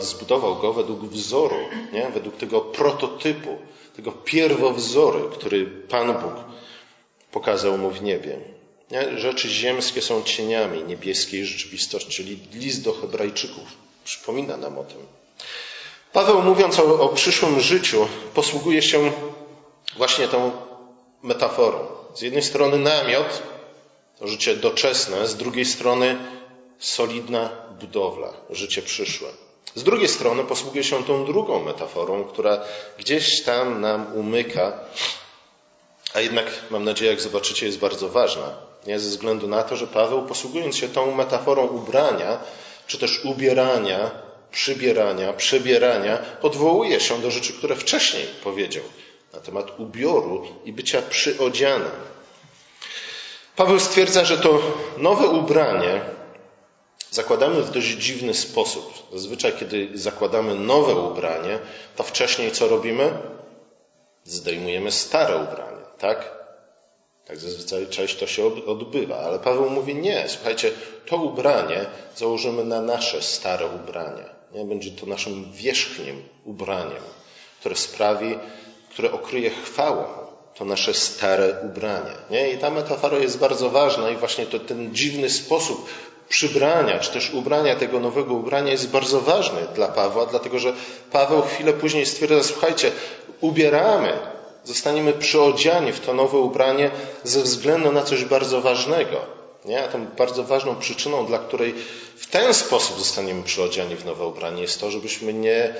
zbudował 0.00 0.56
go 0.56 0.72
według 0.72 1.04
wzoru, 1.04 1.68
nie? 1.92 2.10
według 2.14 2.36
tego 2.36 2.60
prototypu, 2.60 3.58
tego 3.96 4.12
pierwowzoru, 4.12 5.30
który 5.30 5.66
Pan 5.66 6.12
Bóg 6.12 6.51
pokazał 7.32 7.78
mu 7.78 7.90
w 7.90 8.02
niebie. 8.02 8.38
Nie? 8.90 9.18
Rzeczy 9.18 9.48
ziemskie 9.48 10.02
są 10.02 10.22
cieniami 10.22 10.84
niebieskiej 10.84 11.46
rzeczywistości, 11.46 12.10
czyli 12.10 12.38
list 12.54 12.84
do 12.84 12.92
Hebrajczyków 12.92 13.64
przypomina 14.04 14.56
nam 14.56 14.78
o 14.78 14.84
tym. 14.84 14.98
Paweł, 16.12 16.42
mówiąc 16.42 16.78
o, 16.78 17.00
o 17.00 17.08
przyszłym 17.08 17.60
życiu, 17.60 18.08
posługuje 18.34 18.82
się 18.82 19.12
właśnie 19.96 20.28
tą 20.28 20.52
metaforą. 21.22 21.86
Z 22.14 22.22
jednej 22.22 22.42
strony 22.42 22.78
namiot, 22.78 23.42
życie 24.20 24.56
doczesne, 24.56 25.28
z 25.28 25.36
drugiej 25.36 25.64
strony 25.64 26.16
solidna 26.78 27.50
budowla, 27.80 28.32
życie 28.50 28.82
przyszłe. 28.82 29.28
Z 29.74 29.82
drugiej 29.82 30.08
strony 30.08 30.44
posługuje 30.44 30.84
się 30.84 31.04
tą 31.04 31.24
drugą 31.24 31.64
metaforą, 31.64 32.24
która 32.24 32.64
gdzieś 32.98 33.42
tam 33.42 33.80
nam 33.80 34.14
umyka, 34.14 34.78
a 36.14 36.20
jednak 36.20 36.46
mam 36.70 36.84
nadzieję, 36.84 37.10
jak 37.10 37.20
zobaczycie, 37.20 37.66
jest 37.66 37.78
bardzo 37.78 38.08
ważna. 38.08 38.54
Nie? 38.86 39.00
Ze 39.00 39.10
względu 39.10 39.48
na 39.48 39.62
to, 39.62 39.76
że 39.76 39.86
Paweł, 39.86 40.26
posługując 40.26 40.76
się 40.76 40.88
tą 40.88 41.14
metaforą 41.14 41.66
ubrania, 41.66 42.38
czy 42.86 42.98
też 42.98 43.24
ubierania, 43.24 44.10
przybierania, 44.50 45.32
przebierania, 45.32 46.18
odwołuje 46.42 47.00
się 47.00 47.20
do 47.20 47.30
rzeczy, 47.30 47.52
które 47.52 47.76
wcześniej 47.76 48.26
powiedział 48.44 48.84
na 49.32 49.40
temat 49.40 49.80
ubioru 49.80 50.46
i 50.64 50.72
bycia 50.72 51.02
przyodzianym. 51.02 51.90
Paweł 53.56 53.80
stwierdza, 53.80 54.24
że 54.24 54.38
to 54.38 54.62
nowe 54.96 55.26
ubranie 55.26 56.00
zakładamy 57.10 57.62
w 57.62 57.70
dość 57.70 57.88
dziwny 57.88 58.34
sposób. 58.34 58.92
Zazwyczaj, 59.12 59.52
kiedy 59.58 59.88
zakładamy 59.94 60.54
nowe 60.54 60.94
ubranie, 60.94 61.58
to 61.96 62.02
wcześniej 62.02 62.52
co 62.52 62.68
robimy? 62.68 63.12
Zdejmujemy 64.24 64.92
stare 64.92 65.36
ubranie, 65.36 65.71
tak? 66.02 66.30
Tak 67.26 67.36
zazwyczaj 67.36 67.86
część 67.86 68.16
to 68.16 68.26
się 68.26 68.66
odbywa, 68.66 69.16
ale 69.16 69.38
Paweł 69.38 69.70
mówi 69.70 69.94
nie, 69.94 70.24
słuchajcie, 70.28 70.70
to 71.06 71.16
ubranie 71.16 71.86
założymy 72.16 72.64
na 72.64 72.80
nasze 72.80 73.22
stare 73.22 73.66
ubranie. 73.66 74.24
Nie? 74.54 74.64
Będzie 74.64 74.90
to 74.90 75.06
naszym 75.06 75.52
wierzchnim 75.52 76.22
ubraniem, 76.44 77.02
które 77.60 77.76
sprawi, 77.76 78.38
które 78.90 79.12
okryje 79.12 79.50
chwałą 79.50 80.04
to 80.54 80.64
nasze 80.64 80.94
stare 80.94 81.54
ubranie. 81.64 82.14
Nie? 82.30 82.50
I 82.50 82.58
ta 82.58 82.70
metafora 82.70 83.18
jest 83.18 83.38
bardzo 83.38 83.70
ważna 83.70 84.10
i 84.10 84.16
właśnie 84.16 84.46
to, 84.46 84.58
ten 84.58 84.94
dziwny 84.94 85.30
sposób 85.30 85.88
przybrania, 86.28 86.98
czy 86.98 87.12
też 87.12 87.34
ubrania 87.34 87.76
tego 87.76 88.00
nowego 88.00 88.34
ubrania 88.34 88.72
jest 88.72 88.90
bardzo 88.90 89.20
ważny 89.20 89.60
dla 89.74 89.88
Pawła, 89.88 90.26
dlatego 90.26 90.58
że 90.58 90.72
Paweł 91.12 91.42
chwilę 91.42 91.72
później 91.72 92.06
stwierdza, 92.06 92.42
słuchajcie, 92.42 92.92
ubieramy 93.40 94.32
Zostaniemy 94.64 95.12
przyodziani 95.12 95.92
w 95.92 96.00
to 96.00 96.14
nowe 96.14 96.38
ubranie 96.38 96.90
ze 97.24 97.42
względu 97.42 97.92
na 97.92 98.02
coś 98.02 98.24
bardzo 98.24 98.60
ważnego. 98.60 99.26
Nie? 99.64 99.84
A 99.84 99.88
tą 99.88 100.06
bardzo 100.06 100.44
ważną 100.44 100.76
przyczyną, 100.76 101.26
dla 101.26 101.38
której 101.38 101.74
w 102.16 102.26
ten 102.26 102.54
sposób 102.54 102.98
zostaniemy 102.98 103.42
przyodziani 103.42 103.96
w 103.96 104.04
nowe 104.04 104.26
ubranie, 104.26 104.62
jest 104.62 104.80
to, 104.80 104.90
żebyśmy 104.90 105.32
nie, 105.32 105.74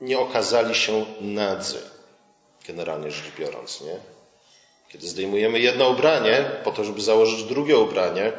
nie 0.00 0.18
okazali 0.18 0.74
się 0.74 1.06
nadzy, 1.20 1.78
generalnie 2.66 3.10
rzecz 3.10 3.32
biorąc. 3.38 3.80
Nie? 3.80 3.96
Kiedy 4.88 5.08
zdejmujemy 5.08 5.60
jedno 5.60 5.88
ubranie 5.88 6.50
po 6.64 6.70
to, 6.70 6.84
żeby 6.84 7.00
założyć 7.00 7.42
drugie 7.44 7.78
ubranie, 7.78 8.32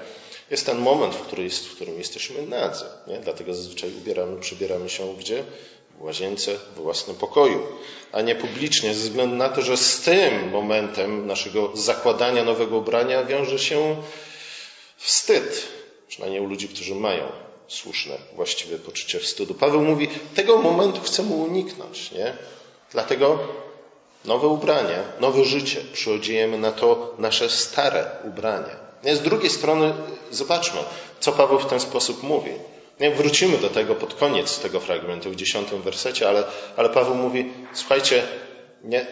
jest 0.51 0.65
ten 0.65 0.77
moment, 0.77 1.15
w, 1.15 1.21
który 1.21 1.43
jest, 1.43 1.67
w 1.67 1.75
którym 1.75 1.97
jesteśmy 1.97 2.41
nadzy. 2.41 2.85
Nie? 3.07 3.17
Dlatego 3.17 3.53
zazwyczaj 3.53 3.93
ubieramy, 3.93 4.39
przybieramy 4.39 4.89
się 4.89 5.15
gdzie? 5.15 5.43
W 5.99 6.03
łazience, 6.03 6.55
w 6.75 6.81
własnym 6.81 7.15
pokoju, 7.15 7.67
a 8.11 8.21
nie 8.21 8.35
publicznie, 8.35 8.93
ze 8.93 9.01
względu 9.01 9.35
na 9.35 9.49
to, 9.49 9.61
że 9.61 9.77
z 9.77 10.01
tym 10.01 10.51
momentem 10.51 11.27
naszego 11.27 11.71
zakładania 11.73 12.43
nowego 12.43 12.77
ubrania 12.77 13.23
wiąże 13.23 13.59
się 13.59 13.95
wstyd. 14.97 15.67
Przynajmniej 16.07 16.41
u 16.41 16.45
ludzi, 16.45 16.67
którzy 16.67 16.95
mają 16.95 17.23
słuszne, 17.67 18.17
właściwe 18.35 18.79
poczucie 18.79 19.19
wstydu. 19.19 19.53
Paweł 19.53 19.81
mówi, 19.81 20.07
tego 20.35 20.57
momentu 20.57 21.01
chcemy 21.01 21.33
uniknąć, 21.33 22.11
nie? 22.11 22.33
Dlatego 22.91 23.39
nowe 24.25 24.47
ubranie, 24.47 24.97
nowe 25.19 25.45
życie 25.45 25.81
przyodziejemy 25.93 26.57
na 26.57 26.71
to 26.71 27.13
nasze 27.17 27.49
stare 27.49 28.11
ubranie. 28.23 28.75
Z 29.03 29.21
drugiej 29.21 29.49
strony 29.49 29.93
zobaczmy, 30.31 30.79
co 31.19 31.31
Paweł 31.31 31.59
w 31.59 31.65
ten 31.65 31.79
sposób 31.79 32.23
mówi. 32.23 32.51
Wrócimy 32.99 33.57
do 33.57 33.69
tego 33.69 33.95
pod 33.95 34.13
koniec 34.13 34.59
tego 34.59 34.79
fragmentu, 34.79 35.31
w 35.31 35.35
dziesiątym 35.35 35.81
wersecie, 35.81 36.29
ale, 36.29 36.43
ale 36.77 36.89
Paweł 36.89 37.15
mówi, 37.15 37.51
słuchajcie, 37.73 38.23
nie, 38.83 39.05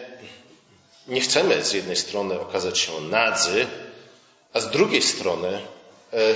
nie 1.08 1.20
chcemy 1.20 1.64
z 1.64 1.72
jednej 1.72 1.96
strony 1.96 2.40
okazać 2.40 2.78
się 2.78 3.00
nadzy, 3.00 3.66
a 4.52 4.60
z 4.60 4.70
drugiej 4.70 5.02
strony 5.02 5.48
e, 6.12 6.34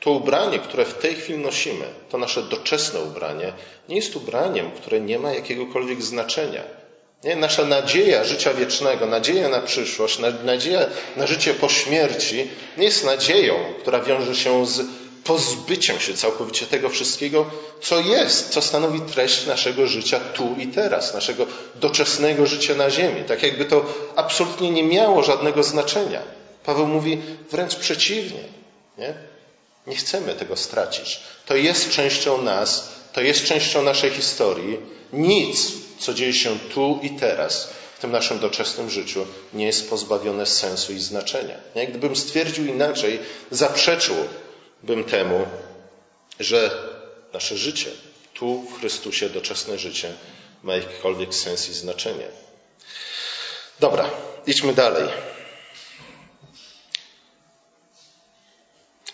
to 0.00 0.10
ubranie, 0.10 0.58
które 0.58 0.84
w 0.84 0.94
tej 0.94 1.14
chwili 1.14 1.38
nosimy, 1.38 1.84
to 2.10 2.18
nasze 2.18 2.42
doczesne 2.42 3.00
ubranie, 3.00 3.52
nie 3.88 3.96
jest 3.96 4.16
ubraniem, 4.16 4.70
które 4.70 5.00
nie 5.00 5.18
ma 5.18 5.32
jakiegokolwiek 5.32 6.02
znaczenia. 6.02 6.62
Nie? 7.24 7.36
Nasza 7.36 7.64
nadzieja 7.64 8.24
życia 8.24 8.54
wiecznego, 8.54 9.06
nadzieja 9.06 9.48
na 9.48 9.60
przyszłość, 9.60 10.18
nadzieja 10.44 10.86
na 11.16 11.26
życie 11.26 11.54
po 11.54 11.68
śmierci 11.68 12.50
nie 12.76 12.84
jest 12.84 13.04
nadzieją, 13.04 13.54
która 13.80 14.00
wiąże 14.00 14.34
się 14.34 14.66
z 14.66 14.80
pozbyciem 15.24 16.00
się 16.00 16.14
całkowicie 16.14 16.66
tego 16.66 16.88
wszystkiego, 16.88 17.50
co 17.82 18.00
jest, 18.00 18.48
co 18.48 18.62
stanowi 18.62 19.00
treść 19.00 19.46
naszego 19.46 19.86
życia 19.86 20.20
tu 20.20 20.54
i 20.58 20.66
teraz, 20.66 21.14
naszego 21.14 21.46
doczesnego 21.74 22.46
życia 22.46 22.74
na 22.74 22.90
ziemi. 22.90 23.24
Tak 23.28 23.42
jakby 23.42 23.64
to 23.64 23.84
absolutnie 24.16 24.70
nie 24.70 24.82
miało 24.82 25.22
żadnego 25.22 25.62
znaczenia. 25.62 26.22
Paweł 26.64 26.86
mówi 26.86 27.18
wręcz 27.50 27.74
przeciwnie. 27.76 28.44
Nie? 28.98 29.14
nie 29.86 29.96
chcemy 29.96 30.34
tego 30.34 30.56
stracić. 30.56 31.20
To 31.46 31.56
jest 31.56 31.90
częścią 31.90 32.42
nas, 32.42 32.88
to 33.12 33.20
jest 33.20 33.44
częścią 33.44 33.82
naszej 33.82 34.10
historii. 34.10 34.78
Nic 35.12 35.72
co 35.98 36.14
dzieje 36.14 36.32
się 36.32 36.58
tu 36.58 36.98
i 37.02 37.10
teraz, 37.10 37.68
w 37.96 38.00
tym 38.00 38.12
naszym 38.12 38.38
doczesnym 38.38 38.90
życiu, 38.90 39.26
nie 39.54 39.66
jest 39.66 39.90
pozbawione 39.90 40.46
sensu 40.46 40.92
i 40.92 40.98
znaczenia. 40.98 41.54
Jak 41.74 41.90
gdybym 41.90 42.16
stwierdził 42.16 42.66
inaczej, 42.66 43.18
zaprzeczyłbym 44.82 45.04
temu, 45.04 45.46
że 46.40 46.70
nasze 47.32 47.56
życie 47.56 47.90
tu 48.34 48.62
w 48.62 48.78
Chrystusie, 48.78 49.30
doczesne 49.30 49.78
życie, 49.78 50.14
ma 50.62 50.76
jakikolwiek 50.76 51.34
sens 51.34 51.68
i 51.68 51.74
znaczenie. 51.74 52.28
Dobra, 53.80 54.10
idźmy 54.46 54.74
dalej. 54.74 55.08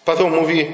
Paweł 0.05 0.31
mówi, 0.31 0.73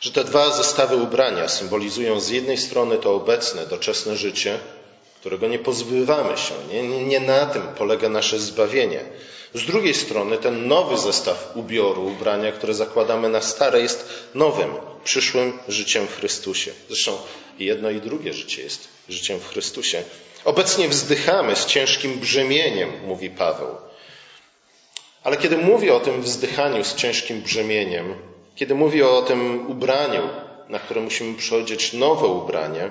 że 0.00 0.12
te 0.12 0.24
dwa 0.24 0.50
zestawy 0.50 0.96
ubrania 0.96 1.48
symbolizują 1.48 2.20
z 2.20 2.28
jednej 2.28 2.58
strony 2.58 2.98
to 2.98 3.14
obecne, 3.14 3.66
doczesne 3.66 4.16
życie, 4.16 4.58
którego 5.24 5.48
nie 5.48 5.58
pozbywamy 5.58 6.36
się, 6.36 6.54
nie, 6.72 7.04
nie 7.04 7.20
na 7.20 7.46
tym 7.46 7.62
polega 7.62 8.08
nasze 8.08 8.38
zbawienie. 8.38 9.00
Z 9.54 9.66
drugiej 9.66 9.94
strony 9.94 10.38
ten 10.38 10.68
nowy 10.68 10.98
zestaw 10.98 11.52
ubioru, 11.54 12.06
ubrania, 12.06 12.52
które 12.52 12.74
zakładamy 12.74 13.28
na 13.28 13.40
stare, 13.40 13.80
jest 13.80 14.28
nowym, 14.34 14.70
przyszłym 15.04 15.58
życiem 15.68 16.06
w 16.06 16.16
Chrystusie. 16.16 16.72
Zresztą 16.88 17.12
jedno 17.58 17.90
i 17.90 18.00
drugie 18.00 18.32
życie 18.32 18.62
jest 18.62 18.88
życiem 19.08 19.40
w 19.40 19.48
Chrystusie. 19.48 20.02
Obecnie 20.44 20.88
wzdychamy 20.88 21.56
z 21.56 21.66
ciężkim 21.66 22.18
brzemieniem, 22.18 22.90
mówi 23.06 23.30
Paweł. 23.30 23.76
Ale 25.22 25.36
kiedy 25.36 25.56
mówi 25.56 25.90
o 25.90 26.00
tym 26.00 26.22
wzdychaniu 26.22 26.84
z 26.84 26.94
ciężkim 26.94 27.40
brzemieniem, 27.40 28.14
kiedy 28.56 28.74
mówi 28.74 29.02
o 29.02 29.22
tym 29.22 29.70
ubraniu, 29.70 30.28
na 30.68 30.78
które 30.78 31.00
musimy 31.00 31.38
przeodzieć 31.38 31.92
nowe 31.92 32.26
ubranie, 32.26 32.90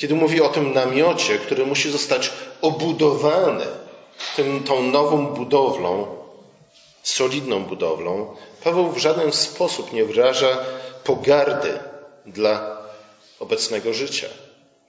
kiedy 0.00 0.14
mówi 0.14 0.40
o 0.40 0.48
tym 0.48 0.72
namiocie, 0.72 1.38
który 1.38 1.66
musi 1.66 1.90
zostać 1.90 2.30
obudowany 2.62 3.66
tym, 4.36 4.64
tą 4.64 4.82
nową 4.82 5.26
budowlą, 5.26 6.16
solidną 7.02 7.64
budowlą, 7.64 8.36
Paweł 8.64 8.92
w 8.92 8.98
żaden 8.98 9.32
sposób 9.32 9.92
nie 9.92 10.04
wyraża 10.04 10.64
pogardy 11.04 11.78
dla 12.26 12.82
obecnego 13.40 13.94
życia. 13.94 14.26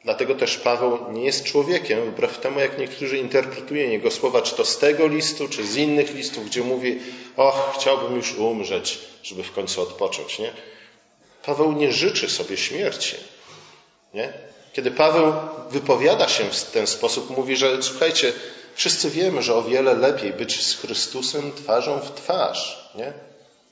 Dlatego 0.03 0.35
też 0.35 0.57
Paweł 0.57 0.97
nie 1.11 1.25
jest 1.25 1.43
człowiekiem, 1.43 2.11
wbrew 2.11 2.37
temu, 2.37 2.59
jak 2.59 2.77
niektórzy 2.77 3.17
interpretują 3.17 3.89
jego 3.89 4.11
słowa, 4.11 4.41
czy 4.41 4.55
to 4.55 4.65
z 4.65 4.77
tego 4.77 5.07
listu, 5.07 5.47
czy 5.47 5.67
z 5.67 5.77
innych 5.77 6.13
listów, 6.13 6.45
gdzie 6.45 6.61
mówi, 6.61 6.99
och, 7.37 7.73
chciałbym 7.75 8.15
już 8.15 8.35
umrzeć, 8.35 8.99
żeby 9.23 9.43
w 9.43 9.51
końcu 9.51 9.81
odpocząć. 9.81 10.39
Nie? 10.39 10.51
Paweł 11.45 11.71
nie 11.71 11.91
życzy 11.91 12.29
sobie 12.29 12.57
śmierci. 12.57 13.15
Nie? 14.13 14.50
Kiedy 14.73 14.91
Paweł 14.91 15.33
wypowiada 15.71 16.27
się 16.27 16.43
w 16.43 16.63
ten 16.63 16.87
sposób, 16.87 17.37
mówi, 17.37 17.55
że 17.55 17.83
słuchajcie, 17.83 18.33
wszyscy 18.75 19.09
wiemy, 19.09 19.41
że 19.41 19.55
o 19.55 19.63
wiele 19.63 19.93
lepiej 19.93 20.33
być 20.33 20.65
z 20.65 20.75
Chrystusem 20.75 21.51
twarzą 21.53 21.99
w 21.99 22.11
twarz. 22.11 22.91
Nie? 22.95 23.13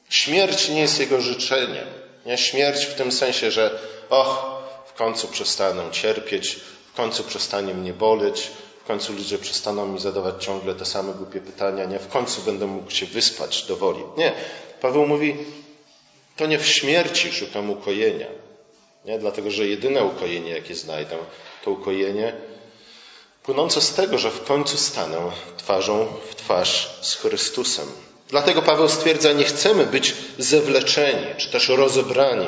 Śmierć 0.09 0.69
nie 0.69 0.81
jest 0.81 0.99
jego 0.99 1.21
życzeniem. 1.21 1.87
Nie? 2.25 2.37
Śmierć 2.37 2.85
w 2.85 2.93
tym 2.93 3.11
sensie, 3.11 3.51
że 3.51 3.79
och, 4.09 4.59
końcu 4.99 5.27
przestaną 5.27 5.91
cierpieć, 5.91 6.59
w 6.93 6.95
końcu 6.95 7.23
przestanie 7.23 7.73
mnie 7.73 7.93
boleć, 7.93 8.51
w 8.83 8.87
końcu 8.87 9.13
ludzie 9.13 9.37
przestaną 9.37 9.87
mi 9.87 9.99
zadawać 9.99 10.43
ciągle 10.45 10.75
te 10.75 10.85
same 10.85 11.13
głupie 11.13 11.39
pytania, 11.41 11.85
nie? 11.85 11.99
W 11.99 12.07
końcu 12.07 12.41
będę 12.41 12.65
mógł 12.65 12.91
się 12.91 13.05
wyspać 13.05 13.63
do 13.63 13.75
woli. 13.77 14.03
Nie. 14.17 14.33
Paweł 14.81 15.07
mówi, 15.07 15.37
to 16.37 16.45
nie 16.45 16.59
w 16.59 16.67
śmierci 16.67 17.31
szukam 17.31 17.69
ukojenia. 17.69 18.27
Nie? 19.05 19.19
Dlatego, 19.19 19.51
że 19.51 19.67
jedyne 19.67 20.03
ukojenie, 20.03 20.51
jakie 20.51 20.75
znajdę, 20.75 21.17
to 21.63 21.71
ukojenie 21.71 22.33
płynące 23.43 23.81
z 23.81 23.93
tego, 23.93 24.17
że 24.17 24.31
w 24.31 24.43
końcu 24.43 24.77
stanę 24.77 25.31
twarzą 25.57 26.07
w 26.29 26.35
twarz 26.35 26.89
z 27.01 27.15
Chrystusem. 27.15 27.87
Dlatego 28.29 28.61
Paweł 28.61 28.89
stwierdza, 28.89 29.31
nie 29.31 29.43
chcemy 29.43 29.85
być 29.85 30.13
zewleczeni, 30.37 31.25
czy 31.37 31.49
też 31.49 31.69
rozebrani. 31.69 32.47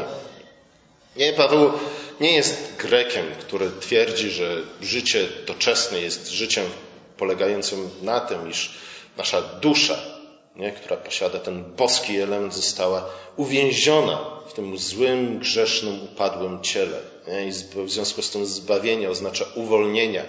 Nie, 1.15 1.33
Paweł 1.33 1.71
nie 2.19 2.35
jest 2.35 2.75
Grekiem, 2.77 3.25
który 3.39 3.71
twierdzi, 3.79 4.29
że 4.29 4.61
życie 4.81 5.27
doczesne 5.47 5.99
jest 5.99 6.29
życiem 6.29 6.65
polegającym 7.17 7.89
na 8.01 8.19
tym, 8.19 8.49
iż 8.49 8.73
nasza 9.17 9.41
dusza, 9.41 9.99
nie, 10.55 10.71
która 10.71 10.97
posiada 10.97 11.39
ten 11.39 11.63
boski 11.63 12.19
element, 12.19 12.53
została 12.53 13.05
uwięziona 13.35 14.25
w 14.47 14.53
tym 14.53 14.77
złym, 14.77 15.39
grzesznym, 15.39 16.03
upadłym 16.03 16.61
ciele. 16.61 16.99
Nie? 17.27 17.47
I 17.47 17.51
w 17.85 17.91
związku 17.91 18.21
z 18.21 18.29
tym 18.29 18.45
zbawienie 18.45 19.09
oznacza 19.09 19.45
uwolnienie, 19.55 20.23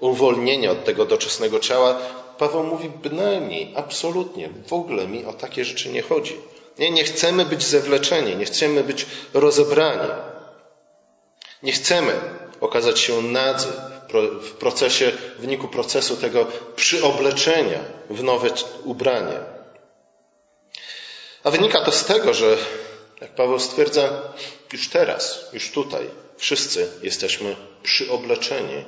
uwolnienie 0.00 0.70
od 0.70 0.84
tego 0.84 1.04
doczesnego 1.04 1.60
ciała. 1.60 1.98
Paweł 2.38 2.64
mówi 2.64 2.90
bynajmniej, 2.90 3.72
absolutnie, 3.76 4.50
w 4.66 4.72
ogóle 4.72 5.08
mi 5.08 5.24
o 5.24 5.32
takie 5.32 5.64
rzeczy 5.64 5.88
nie 5.88 6.02
chodzi. 6.02 6.36
Nie, 6.78 6.90
nie 6.90 7.04
chcemy 7.04 7.46
być 7.46 7.62
zewleczeni, 7.62 8.36
nie 8.36 8.44
chcemy 8.44 8.84
być 8.84 9.06
rozebrani. 9.34 10.08
Nie 11.62 11.72
chcemy 11.72 12.12
okazać 12.60 13.00
się 13.00 13.22
nadzy 13.22 13.68
w 14.42 14.52
procesie, 14.52 15.12
w 15.38 15.40
wyniku 15.40 15.68
procesu 15.68 16.16
tego 16.16 16.46
przyobleczenia 16.76 17.78
w 18.10 18.22
nowe 18.22 18.48
ubranie. 18.84 19.57
A 21.44 21.50
wynika 21.50 21.84
to 21.84 21.92
z 21.92 22.04
tego, 22.04 22.34
że, 22.34 22.56
jak 23.20 23.34
Paweł 23.34 23.58
stwierdza, 23.58 24.22
już 24.72 24.88
teraz, 24.88 25.46
już 25.52 25.70
tutaj, 25.70 26.10
wszyscy 26.36 26.92
jesteśmy 27.02 27.56
przyobleczeni 27.82 28.84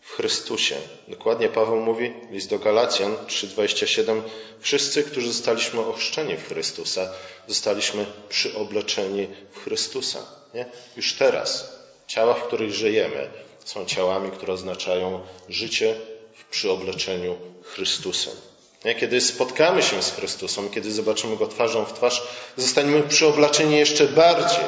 w 0.00 0.10
Chrystusie. 0.10 0.76
Dokładnie 1.08 1.48
Paweł 1.48 1.76
mówi, 1.76 2.12
list 2.30 2.50
do 2.50 2.58
Galacjan 2.58 3.16
3:27, 3.26 4.22
wszyscy, 4.60 5.02
którzy 5.02 5.32
zostaliśmy 5.32 5.80
ochrzczeni 5.80 6.36
w 6.36 6.48
Chrystusa, 6.48 7.12
zostaliśmy 7.48 8.06
przyobleczeni 8.28 9.28
w 9.52 9.64
Chrystusa. 9.64 10.18
Nie? 10.54 10.66
Już 10.96 11.14
teraz, 11.14 11.78
ciała, 12.06 12.34
w 12.34 12.46
których 12.46 12.74
żyjemy, 12.74 13.30
są 13.64 13.84
ciałami, 13.84 14.30
które 14.30 14.52
oznaczają 14.52 15.20
życie 15.48 15.94
w 16.34 16.44
przyobleczeniu 16.44 17.36
Chrystusem. 17.62 18.51
Kiedy 19.00 19.20
spotkamy 19.20 19.82
się 19.82 20.02
z 20.02 20.10
Chrystusem, 20.10 20.70
kiedy 20.70 20.92
zobaczymy 20.92 21.36
Go 21.36 21.46
twarzą 21.46 21.84
w 21.84 21.92
twarz, 21.92 22.22
zostaniemy 22.56 23.02
przyobleczeni 23.02 23.76
jeszcze 23.76 24.06
bardziej. 24.06 24.64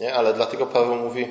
Nie? 0.00 0.14
Ale 0.14 0.34
dlatego 0.34 0.66
Paweł 0.66 0.94
mówi, 0.94 1.26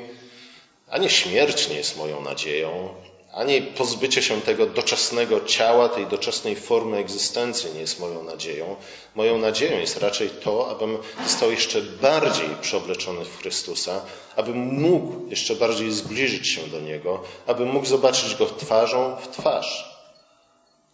a 0.90 0.98
nie 0.98 1.10
śmierć 1.10 1.70
nie 1.70 1.76
jest 1.76 1.98
moją 1.98 2.22
nadzieją, 2.22 2.90
ani 3.36 3.62
pozbycie 3.62 4.22
się 4.22 4.42
tego 4.42 4.66
doczesnego 4.66 5.42
ciała, 5.46 5.90
tej 5.90 6.08
doczesnej 6.08 6.56
formy 6.56 6.98
egzystencji 6.98 7.74
nie 7.74 7.80
jest 7.80 8.00
moją 8.00 8.24
nadzieją. 8.24 8.76
Moją 9.16 9.38
nadzieją 9.38 9.80
jest 9.80 9.98
raczej 9.98 10.30
to, 10.30 10.70
abym 10.70 10.98
został 11.24 11.52
jeszcze 11.52 11.82
bardziej 11.82 12.50
przeobleczony 12.62 13.26
w 13.26 13.38
Chrystusa, 13.38 14.02
abym 14.36 14.58
mógł 14.58 15.30
jeszcze 15.30 15.56
bardziej 15.56 15.92
zbliżyć 15.92 16.48
się 16.48 16.62
do 16.62 16.80
Niego, 16.80 17.24
abym 17.48 17.70
mógł 17.70 17.86
zobaczyć 17.86 18.36
Go 18.36 18.46
twarzą 18.46 19.16
w 19.16 19.28
twarz. 19.28 19.96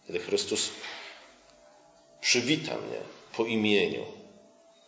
Kiedy 0.06 0.18
Chrystus 0.18 0.70
przywita 2.22 2.72
mnie 2.72 3.00
po 3.36 3.44
imieniu, 3.44 4.04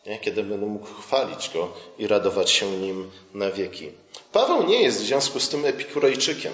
nie? 0.06 0.18
kiedy 0.18 0.42
będę 0.42 0.66
mógł 0.66 0.86
chwalić 0.86 1.50
Go 1.54 1.72
i 1.98 2.06
radować 2.06 2.50
się 2.50 2.70
Nim 2.70 3.10
na 3.34 3.50
wieki. 3.50 3.90
Paweł 4.32 4.66
nie 4.66 4.82
jest 4.82 4.98
w 4.98 5.06
związku 5.06 5.40
z 5.40 5.48
tym 5.48 5.64
epikurejczykiem. 5.64 6.52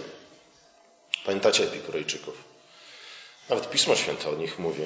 Pamiętacie 1.24 1.64
Epikurejczyków? 1.64 2.50
Nawet 3.50 3.70
Pismo 3.70 3.96
Święte 3.96 4.30
o 4.30 4.34
nich 4.34 4.58
mówi. 4.58 4.82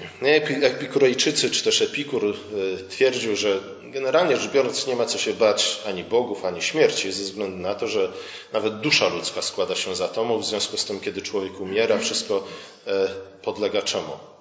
Epikurejczycy, 0.63 1.51
czy 1.51 1.65
też 1.65 1.83
Epikur 1.83 2.25
e, 2.27 2.35
twierdził, 2.89 3.37
że 3.37 3.61
generalnie 3.83 4.37
rzecz 4.37 4.51
biorąc 4.51 4.87
nie 4.87 4.97
ma 4.97 5.07
co 5.07 5.19
się 5.19 5.33
bać 5.33 5.79
ani 5.87 6.05
bogów, 6.05 6.45
ani 6.45 6.63
śmierci, 6.63 7.13
ze 7.13 7.23
względu 7.23 7.57
na 7.57 7.75
to, 7.75 7.89
że 7.89 8.13
nawet 8.53 8.81
dusza 8.81 9.09
ludzka 9.09 9.43
składa 9.43 9.75
się 9.75 9.97
z 9.97 10.01
atomów, 10.01 10.43
w 10.43 10.47
związku 10.47 10.77
z 10.77 10.85
tym, 10.85 11.01
kiedy 11.01 11.23
człowiek 11.23 11.61
umiera, 11.61 11.99
wszystko 11.99 12.45
e, 12.87 13.09
podlega 13.43 13.83
czemu? 13.83 14.34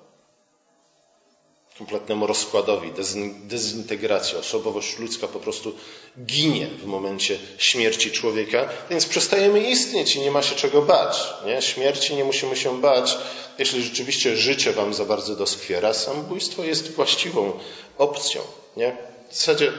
Kompletnemu 1.78 2.28
rozkładowi, 2.28 2.92
dezintegracji. 3.44 4.38
Osobowość 4.38 5.00
ludzka 5.00 5.28
po 5.28 5.40
prostu 5.40 5.76
ginie 6.26 6.68
w 6.68 6.86
momencie 6.86 7.38
śmierci 7.58 8.12
człowieka, 8.12 8.70
więc 8.90 9.06
przestajemy 9.06 9.60
istnieć 9.60 10.16
i 10.16 10.20
nie 10.20 10.32
ma 10.32 10.42
się 10.42 10.56
czego 10.56 10.82
bać. 10.82 11.34
Nie? 11.46 11.62
Śmierci 11.62 12.16
nie 12.16 12.24
musimy 12.24 12.56
się 12.56 12.82
bać, 12.82 13.18
jeśli 13.60 13.84
rzeczywiście 13.84 14.38
życie 14.38 14.72
wam 14.72 14.94
za 14.94 15.06
bardzo 15.06 15.36
doskwiera. 15.36 15.94
Samobójstwo 15.94 16.64
jest 16.64 16.92
właściwą 16.92 17.60
opcją. 17.98 18.42
Nie? 18.78 18.98
W 19.30 19.36
zasadzie 19.36 19.72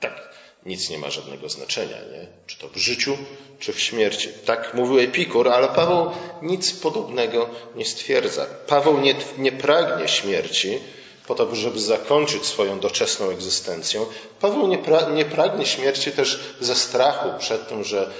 tak, 0.00 0.32
nic 0.66 0.90
nie 0.90 0.98
ma 0.98 1.10
żadnego 1.10 1.48
znaczenia, 1.48 1.96
nie? 1.96 2.26
czy 2.46 2.58
to 2.58 2.68
w 2.68 2.76
życiu, 2.76 3.16
czy 3.58 3.72
w 3.72 3.80
śmierci. 3.80 4.28
Tak 4.44 4.74
mówił 4.74 4.98
Epikur, 4.98 5.48
ale 5.48 5.68
Paweł 5.68 6.10
nic 6.42 6.72
podobnego 6.72 7.50
nie 7.76 7.84
stwierdza. 7.84 8.46
Paweł 8.66 9.00
nie, 9.00 9.14
nie 9.38 9.52
pragnie 9.52 10.08
śmierci, 10.08 10.78
po 11.26 11.34
to, 11.34 11.54
żeby 11.54 11.80
zakończyć 11.80 12.46
swoją 12.46 12.80
doczesną 12.80 13.30
egzystencję. 13.30 14.06
Paweł 14.40 14.66
nie, 14.66 14.78
pra, 14.78 15.10
nie 15.10 15.24
pragnie 15.24 15.66
śmierci 15.66 16.12
też 16.12 16.40
ze 16.60 16.74
strachu 16.74 17.28
przed 17.38 17.68
tym, 17.68 17.84
że 17.84 18.10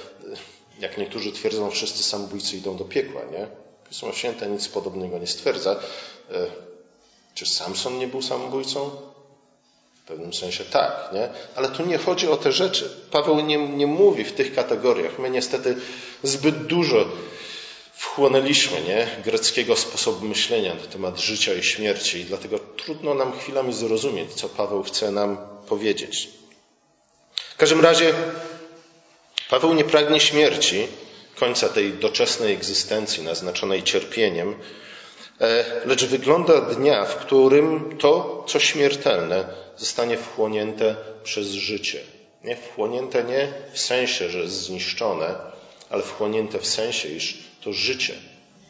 jak 0.79 0.99
niektórzy 0.99 1.33
twierdzą, 1.33 1.71
wszyscy 1.71 2.03
samobójcy 2.03 2.57
idą 2.57 2.77
do 2.77 2.85
piekła, 2.85 3.21
nie? 3.33 3.47
Pismo 3.89 4.13
Święte 4.13 4.47
nic 4.47 4.69
podobnego 4.69 5.19
nie 5.19 5.27
stwierdza. 5.27 5.81
E, 6.31 6.47
czy 7.35 7.47
Samson 7.47 7.99
nie 7.99 8.07
był 8.07 8.23
samobójcą? 8.23 8.91
W 10.05 10.07
pewnym 10.07 10.33
sensie 10.33 10.65
tak, 10.65 11.11
nie? 11.13 11.29
Ale 11.55 11.69
tu 11.69 11.87
nie 11.87 11.99
chodzi 11.99 12.29
o 12.29 12.37
te 12.37 12.53
rzeczy. 12.53 12.91
Paweł 13.11 13.41
nie, 13.41 13.69
nie 13.69 13.87
mówi 13.87 14.25
w 14.25 14.33
tych 14.33 14.55
kategoriach. 14.55 15.19
My 15.19 15.31
niestety 15.31 15.77
zbyt 16.23 16.67
dużo 16.67 17.09
wchłonęliśmy 18.13 18.81
nie? 18.81 19.07
greckiego 19.25 19.77
sposobu 19.77 20.27
myślenia 20.27 20.75
na 20.75 20.81
temat 20.81 21.21
życia 21.21 21.55
i 21.55 21.63
śmierci 21.63 22.19
i 22.19 22.25
dlatego 22.25 22.59
trudno 22.59 23.15
nam 23.15 23.39
chwilami 23.39 23.73
zrozumieć, 23.73 24.35
co 24.35 24.49
Paweł 24.49 24.83
chce 24.83 25.11
nam 25.11 25.39
powiedzieć. 25.69 26.29
W 27.55 27.57
każdym 27.57 27.81
razie 27.81 28.15
Paweł 29.51 29.75
nie 29.75 29.85
pragnie 29.85 30.21
śmierci, 30.21 30.89
końca 31.37 31.69
tej 31.69 31.93
doczesnej 31.93 32.55
egzystencji 32.55 33.23
naznaczonej 33.23 33.83
cierpieniem, 33.83 34.55
e, 35.41 35.65
lecz 35.85 36.05
wygląda 36.05 36.61
dnia, 36.61 37.05
w 37.05 37.17
którym 37.17 37.99
to, 37.99 38.45
co 38.49 38.61
śmiertelne, 38.61 39.45
zostanie 39.77 40.17
wchłonięte 40.17 40.97
przez 41.25 41.47
życie. 41.47 42.01
Nie 42.45 42.57
wchłonięte 42.57 43.25
nie 43.25 43.53
w 43.73 43.79
sensie, 43.79 44.31
że 44.31 44.49
zniszczone, 44.49 45.52
ale 45.93 46.03
wchłonięte 46.03 46.59
w 46.59 46.67
sensie, 46.67 47.09
iż 47.09 47.39
to 47.65 47.73
życie 47.73 48.15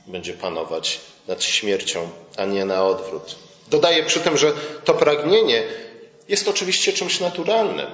będzie 0.07 0.35
panować 0.35 1.01
nad 1.29 1.45
śmiercią, 1.45 2.11
a 2.37 2.45
nie 2.45 2.65
na 2.65 2.85
odwrót. 2.85 3.37
Dodaję 3.69 4.05
przy 4.05 4.21
tym, 4.21 4.37
że 4.37 4.53
to 4.85 4.95
pragnienie 4.95 5.63
jest 6.29 6.49
oczywiście 6.49 6.93
czymś 6.93 7.21
naturalnym. 7.21 7.87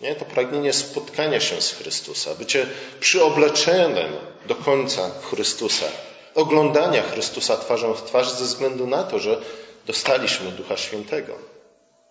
Nie? 0.00 0.14
To 0.14 0.24
pragnienie 0.24 0.72
spotkania 0.72 1.40
się 1.40 1.60
z 1.60 1.72
Chrystusa, 1.72 2.34
bycie 2.34 2.66
przyobleczonym 3.00 4.12
do 4.46 4.54
końca 4.54 5.10
Chrystusa, 5.30 5.86
oglądania 6.34 7.02
Chrystusa 7.02 7.56
twarzą 7.56 7.94
w 7.94 8.02
twarz 8.02 8.32
ze 8.32 8.44
względu 8.44 8.86
na 8.86 9.02
to, 9.02 9.18
że 9.18 9.40
dostaliśmy 9.86 10.50
Ducha 10.50 10.76
Świętego. 10.76 11.38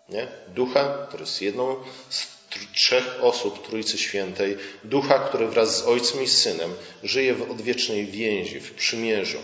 Nie? 0.09 0.27
Ducha, 0.47 1.05
który 1.07 1.23
jest 1.23 1.41
jedną 1.41 1.75
z 2.09 2.27
trzech 2.75 3.17
osób 3.21 3.67
Trójcy 3.67 3.97
Świętej, 3.97 4.57
Ducha, 4.83 5.19
który 5.19 5.47
wraz 5.47 5.77
z 5.77 5.87
Ojcem 5.87 6.23
i 6.23 6.27
Synem 6.27 6.73
żyje 7.03 7.33
w 7.33 7.51
odwiecznej 7.51 8.05
więzi, 8.05 8.59
w 8.59 8.71
przymierzu, 8.71 9.37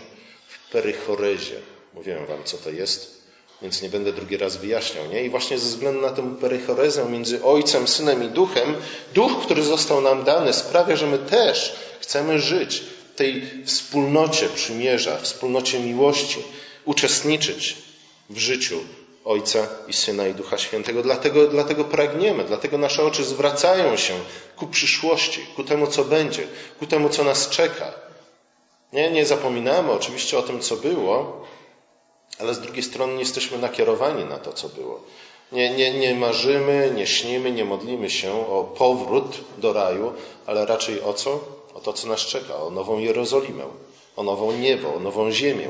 w 0.48 0.70
perychorezie. 0.70 1.56
Mówiłem 1.94 2.26
wam, 2.26 2.44
co 2.44 2.56
to 2.56 2.70
jest, 2.70 3.20
więc 3.62 3.82
nie 3.82 3.88
będę 3.88 4.12
drugi 4.12 4.36
raz 4.36 4.56
wyjaśniał. 4.56 5.06
Nie? 5.06 5.24
I 5.24 5.30
właśnie 5.30 5.58
ze 5.58 5.68
względu 5.68 6.00
na 6.00 6.10
tę 6.10 6.36
perychorezę 6.40 7.04
między 7.04 7.44
Ojcem, 7.44 7.88
Synem 7.88 8.24
i 8.24 8.28
Duchem, 8.28 8.76
Duch, 9.14 9.42
który 9.42 9.62
został 9.62 10.00
nam 10.00 10.24
dany, 10.24 10.52
sprawia, 10.52 10.96
że 10.96 11.06
my 11.06 11.18
też 11.18 11.76
chcemy 12.00 12.40
żyć 12.40 12.82
w 13.12 13.16
tej 13.16 13.42
wspólnocie 13.64 14.48
przymierza, 14.48 15.18
wspólnocie 15.18 15.80
miłości, 15.80 16.38
uczestniczyć 16.84 17.76
w 18.30 18.38
życiu 18.38 18.80
Ojca 19.24 19.66
i 19.88 19.92
Syna 19.92 20.26
i 20.26 20.34
Ducha 20.34 20.58
Świętego. 20.58 21.02
Dlatego, 21.02 21.46
dlatego 21.46 21.84
pragniemy, 21.84 22.44
dlatego 22.44 22.78
nasze 22.78 23.04
oczy 23.04 23.24
zwracają 23.24 23.96
się 23.96 24.14
ku 24.56 24.66
przyszłości, 24.66 25.46
ku 25.56 25.64
temu, 25.64 25.86
co 25.86 26.04
będzie, 26.04 26.46
ku 26.78 26.86
temu, 26.86 27.08
co 27.08 27.24
nas 27.24 27.48
czeka. 27.48 27.92
Nie, 28.92 29.10
nie 29.10 29.26
zapominamy 29.26 29.92
oczywiście 29.92 30.38
o 30.38 30.42
tym, 30.42 30.60
co 30.60 30.76
było, 30.76 31.46
ale 32.38 32.54
z 32.54 32.60
drugiej 32.60 32.82
strony 32.82 33.12
nie 33.12 33.20
jesteśmy 33.20 33.58
nakierowani 33.58 34.24
na 34.24 34.38
to, 34.38 34.52
co 34.52 34.68
było. 34.68 35.00
Nie, 35.52 35.70
nie, 35.70 35.98
nie 35.98 36.14
marzymy, 36.14 36.92
nie 36.96 37.06
śnimy, 37.06 37.50
nie 37.50 37.64
modlimy 37.64 38.10
się 38.10 38.48
o 38.48 38.64
powrót 38.64 39.38
do 39.58 39.72
raju, 39.72 40.12
ale 40.46 40.66
raczej 40.66 41.02
o 41.02 41.12
co? 41.12 41.40
O 41.74 41.80
to, 41.80 41.92
co 41.92 42.08
nas 42.08 42.20
czeka, 42.20 42.56
o 42.56 42.70
nową 42.70 42.98
Jerozolimę, 42.98 43.64
o 44.16 44.22
nową 44.22 44.52
niebo, 44.52 44.94
o 44.94 45.00
nową 45.00 45.30
ziemię. 45.30 45.68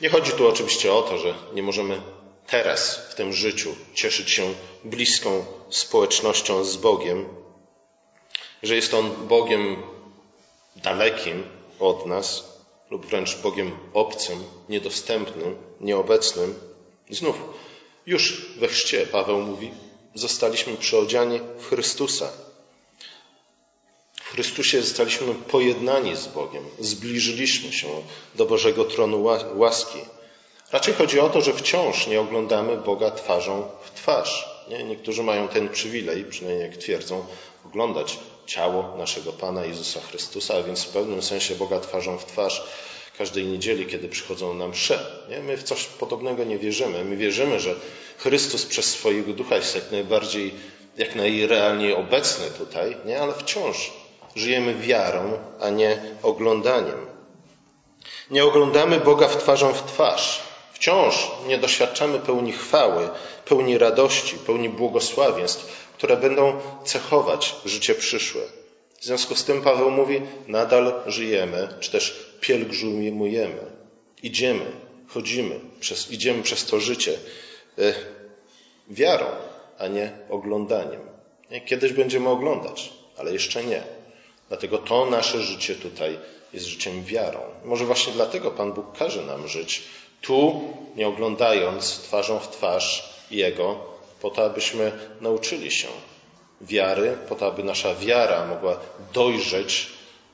Nie 0.00 0.08
chodzi 0.08 0.32
tu 0.32 0.48
oczywiście 0.48 0.92
o 0.92 1.02
to, 1.02 1.18
że 1.18 1.34
nie 1.54 1.62
możemy 1.62 2.02
teraz 2.46 2.96
w 3.10 3.14
tym 3.14 3.32
życiu 3.32 3.74
cieszyć 3.94 4.30
się 4.30 4.54
bliską 4.84 5.44
społecznością 5.70 6.64
z 6.64 6.76
Bogiem, 6.76 7.28
że 8.62 8.74
jest 8.74 8.94
On 8.94 9.10
Bogiem 9.28 9.82
dalekim 10.76 11.44
od 11.80 12.06
nas 12.06 12.58
lub 12.90 13.06
wręcz 13.06 13.36
Bogiem 13.36 13.76
obcym, 13.94 14.44
niedostępnym, 14.68 15.56
nieobecnym. 15.80 16.54
I 17.10 17.14
znów, 17.14 17.36
już 18.06 18.46
we 18.58 18.68
chrzcie 18.68 19.06
Paweł 19.06 19.38
mówi, 19.38 19.70
zostaliśmy 20.14 20.76
przyodziani 20.76 21.40
w 21.58 21.68
Chrystusa. 21.68 22.32
W 24.28 24.30
Chrystusie 24.30 24.82
zostaliśmy 24.82 25.34
pojednani 25.34 26.16
z 26.16 26.26
Bogiem, 26.26 26.64
zbliżyliśmy 26.78 27.72
się 27.72 27.86
do 28.34 28.46
Bożego 28.46 28.84
tronu 28.84 29.28
łaski. 29.54 29.98
Raczej 30.72 30.94
chodzi 30.94 31.20
o 31.20 31.28
to, 31.28 31.40
że 31.40 31.52
wciąż 31.52 32.06
nie 32.06 32.20
oglądamy 32.20 32.76
Boga 32.76 33.10
twarzą 33.10 33.68
w 33.82 33.90
twarz. 33.90 34.48
Nie? 34.70 34.84
Niektórzy 34.84 35.22
mają 35.22 35.48
ten 35.48 35.68
przywilej, 35.68 36.24
przynajmniej 36.24 36.70
jak 36.70 36.76
twierdzą, 36.76 37.26
oglądać 37.66 38.18
ciało 38.46 38.96
naszego 38.98 39.32
Pana 39.32 39.64
Jezusa 39.64 40.00
Chrystusa, 40.00 40.54
a 40.54 40.62
więc 40.62 40.84
w 40.84 40.88
pewnym 40.88 41.22
sensie 41.22 41.54
Boga 41.54 41.80
twarzą 41.80 42.18
w 42.18 42.24
twarz 42.24 42.62
każdej 43.18 43.46
niedzieli, 43.46 43.86
kiedy 43.86 44.08
przychodzą 44.08 44.54
nam 44.54 44.70
msze. 44.70 45.06
Nie? 45.30 45.40
My 45.40 45.56
w 45.56 45.62
coś 45.62 45.84
podobnego 45.84 46.44
nie 46.44 46.58
wierzymy. 46.58 47.04
My 47.04 47.16
wierzymy, 47.16 47.60
że 47.60 47.74
Chrystus 48.18 48.66
przez 48.66 48.86
swojego 48.86 49.32
ducha 49.32 49.56
jest 49.56 49.74
jak 49.74 49.92
najbardziej, 49.92 50.54
jak 50.96 51.14
najrealniej 51.14 51.94
obecny 51.94 52.46
tutaj, 52.58 52.96
nie? 53.04 53.20
ale 53.20 53.34
wciąż 53.34 53.92
Żyjemy 54.36 54.74
wiarą, 54.74 55.38
a 55.60 55.70
nie 55.70 55.98
oglądaniem. 56.22 57.06
Nie 58.30 58.44
oglądamy 58.44 59.00
Boga 59.00 59.28
w 59.28 59.36
twarzą 59.36 59.72
w 59.72 59.82
twarz. 59.82 60.42
Wciąż 60.72 61.30
nie 61.46 61.58
doświadczamy 61.58 62.18
pełni 62.18 62.52
chwały, 62.52 63.08
pełni 63.44 63.78
radości, 63.78 64.36
pełni 64.36 64.68
błogosławieństw, 64.68 65.88
które 65.96 66.16
będą 66.16 66.60
cechować 66.84 67.56
życie 67.64 67.94
przyszłe. 67.94 68.42
W 69.00 69.04
związku 69.04 69.34
z 69.34 69.44
tym 69.44 69.62
Paweł 69.62 69.90
mówi, 69.90 70.20
nadal 70.48 71.02
żyjemy, 71.06 71.68
czy 71.80 71.90
też 71.90 72.34
pielgrzymujemy. 72.40 73.60
Idziemy, 74.22 74.64
chodzimy, 75.08 75.60
przez, 75.80 76.10
idziemy 76.10 76.42
przez 76.42 76.66
to 76.66 76.80
życie 76.80 77.18
e, 77.78 77.94
wiarą, 78.90 79.26
a 79.78 79.86
nie 79.86 80.12
oglądaniem. 80.30 81.00
Kiedyś 81.66 81.92
będziemy 81.92 82.28
oglądać, 82.28 82.92
ale 83.18 83.32
jeszcze 83.32 83.64
nie. 83.64 83.97
Dlatego 84.48 84.78
to 84.78 85.06
nasze 85.06 85.42
życie 85.42 85.74
tutaj 85.74 86.18
jest 86.52 86.66
życiem 86.66 87.04
wiarą. 87.04 87.40
Może 87.64 87.84
właśnie 87.84 88.12
dlatego 88.12 88.50
Pan 88.50 88.72
Bóg 88.72 88.98
każe 88.98 89.22
nam 89.22 89.48
żyć 89.48 89.82
tu, 90.20 90.60
nie 90.96 91.08
oglądając 91.08 92.00
twarzą 92.00 92.38
w 92.38 92.48
twarz 92.48 93.14
Jego, 93.30 93.76
po 94.20 94.30
to, 94.30 94.44
abyśmy 94.44 94.92
nauczyli 95.20 95.70
się 95.70 95.88
wiary, 96.60 97.18
po 97.28 97.34
to, 97.34 97.46
aby 97.46 97.64
nasza 97.64 97.94
wiara 97.94 98.46
mogła 98.46 98.76
dojrzeć, 99.12 99.88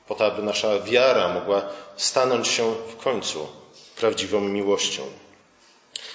po 0.07 0.15
to, 0.15 0.25
aby 0.25 0.43
nasza 0.43 0.79
wiara 0.79 1.33
mogła 1.33 1.61
stanąć 1.97 2.47
się 2.47 2.73
w 2.73 3.03
końcu 3.03 3.47
prawdziwą 3.95 4.41
miłością. 4.41 5.01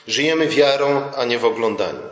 Żyjemy 0.06 0.46
wiarą, 0.46 1.02
a 1.16 1.24
nie 1.24 1.38
w 1.38 1.44
oglądaniu. 1.44 2.02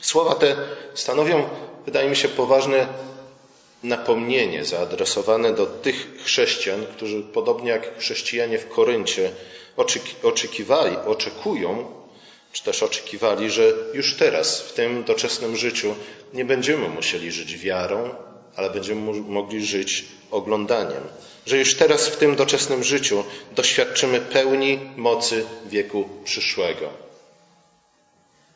Słowa 0.00 0.34
te 0.34 0.56
stanowią, 0.94 1.48
wydaje 1.86 2.10
mi 2.10 2.16
się, 2.16 2.28
poważne 2.28 2.86
napomnienie 3.82 4.64
zaadresowane 4.64 5.52
do 5.52 5.66
tych 5.66 6.22
chrześcijan, 6.24 6.86
którzy 6.86 7.22
podobnie 7.22 7.70
jak 7.70 7.98
chrześcijanie 7.98 8.58
w 8.58 8.68
Koryncie 8.68 9.30
oczekiwali, 10.22 10.96
oczekują, 10.96 11.98
czy 12.52 12.64
też 12.64 12.82
oczekiwali, 12.82 13.50
że 13.50 13.72
już 13.94 14.16
teraz, 14.16 14.60
w 14.60 14.72
tym 14.72 15.04
doczesnym 15.04 15.56
życiu, 15.56 15.94
nie 16.34 16.44
będziemy 16.44 16.88
musieli 16.88 17.32
żyć 17.32 17.56
wiarą, 17.56 18.10
ale 18.56 18.70
będziemy 18.70 19.20
mogli 19.20 19.66
żyć 19.66 20.04
oglądaniem. 20.30 21.02
Że 21.46 21.58
już 21.58 21.74
teraz, 21.74 22.08
w 22.08 22.16
tym 22.16 22.36
doczesnym 22.36 22.84
życiu, 22.84 23.24
doświadczymy 23.52 24.20
pełni 24.20 24.78
mocy 24.96 25.44
wieku 25.66 26.08
przyszłego. 26.24 26.88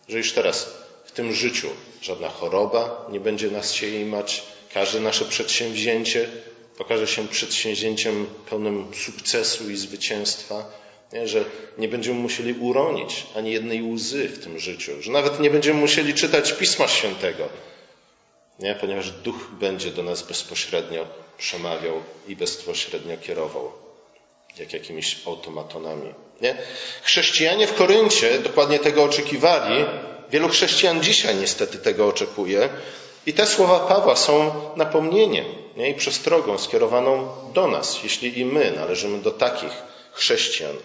Że 0.09 0.19
już 0.19 0.33
teraz, 0.33 0.75
w 1.05 1.13
tym 1.13 1.33
życiu, 1.33 1.69
żadna 2.01 2.29
choroba 2.29 3.07
nie 3.11 3.21
będzie 3.21 3.51
nas 3.51 3.73
się 3.73 3.87
każde 4.75 5.01
nasze 5.01 5.25
przedsięwzięcie 5.25 6.29
okaże 6.79 7.07
się 7.07 7.29
przedsięwzięciem 7.29 8.27
pełnym 8.51 8.95
sukcesu 8.95 9.71
i 9.71 9.77
zwycięstwa 9.77 10.83
nie? 11.13 11.29
Że 11.29 11.45
nie 11.79 11.89
będziemy 11.89 12.21
musieli 12.21 12.53
uronić 12.53 13.27
ani 13.37 13.53
jednej 13.53 13.83
łzy 13.83 14.29
w 14.29 14.45
tym 14.45 14.59
życiu, 14.59 15.03
że 15.03 15.13
nawet 15.13 15.41
nie 15.41 15.51
będziemy 15.51 15.81
musieli 15.81 16.15
czytać 16.15 16.53
Pisma 16.53 16.89
Świętego, 16.89 17.49
nie? 18.59 18.75
ponieważ 18.75 19.11
Duch 19.11 19.49
będzie 19.61 19.91
do 19.91 20.03
nas 20.03 20.23
bezpośrednio 20.23 21.07
przemawiał 21.39 22.03
i 22.29 22.37
bezpośrednio 22.37 23.17
kierował, 23.17 23.73
jak 24.59 24.73
jakimiś 24.73 25.17
automatonami. 25.27 26.15
Nie? 26.41 26.57
Chrześcijanie 27.03 27.67
w 27.67 27.75
Koryncie 27.75 28.39
dokładnie 28.39 28.79
tego 28.79 29.05
oczekiwali. 29.05 29.85
Wielu 30.31 30.49
chrześcijan 30.49 31.03
dzisiaj 31.03 31.37
niestety 31.37 31.79
tego 31.79 32.09
oczekuje. 32.09 32.69
I 33.27 33.33
te 33.33 33.47
słowa 33.47 33.81
Pawła 33.81 34.17
są 34.17 34.53
napomnieniem 34.77 35.63
nie? 35.77 35.91
i 35.91 35.95
przestrogą 35.95 36.59
skierowaną 36.59 37.29
do 37.55 37.69
nas, 37.69 38.03
jeśli 38.03 38.39
i 38.39 38.45
my 38.45 38.71
należymy 38.71 39.19
do 39.19 39.31
takich 39.31 39.73
chrześcijan. 40.13 40.77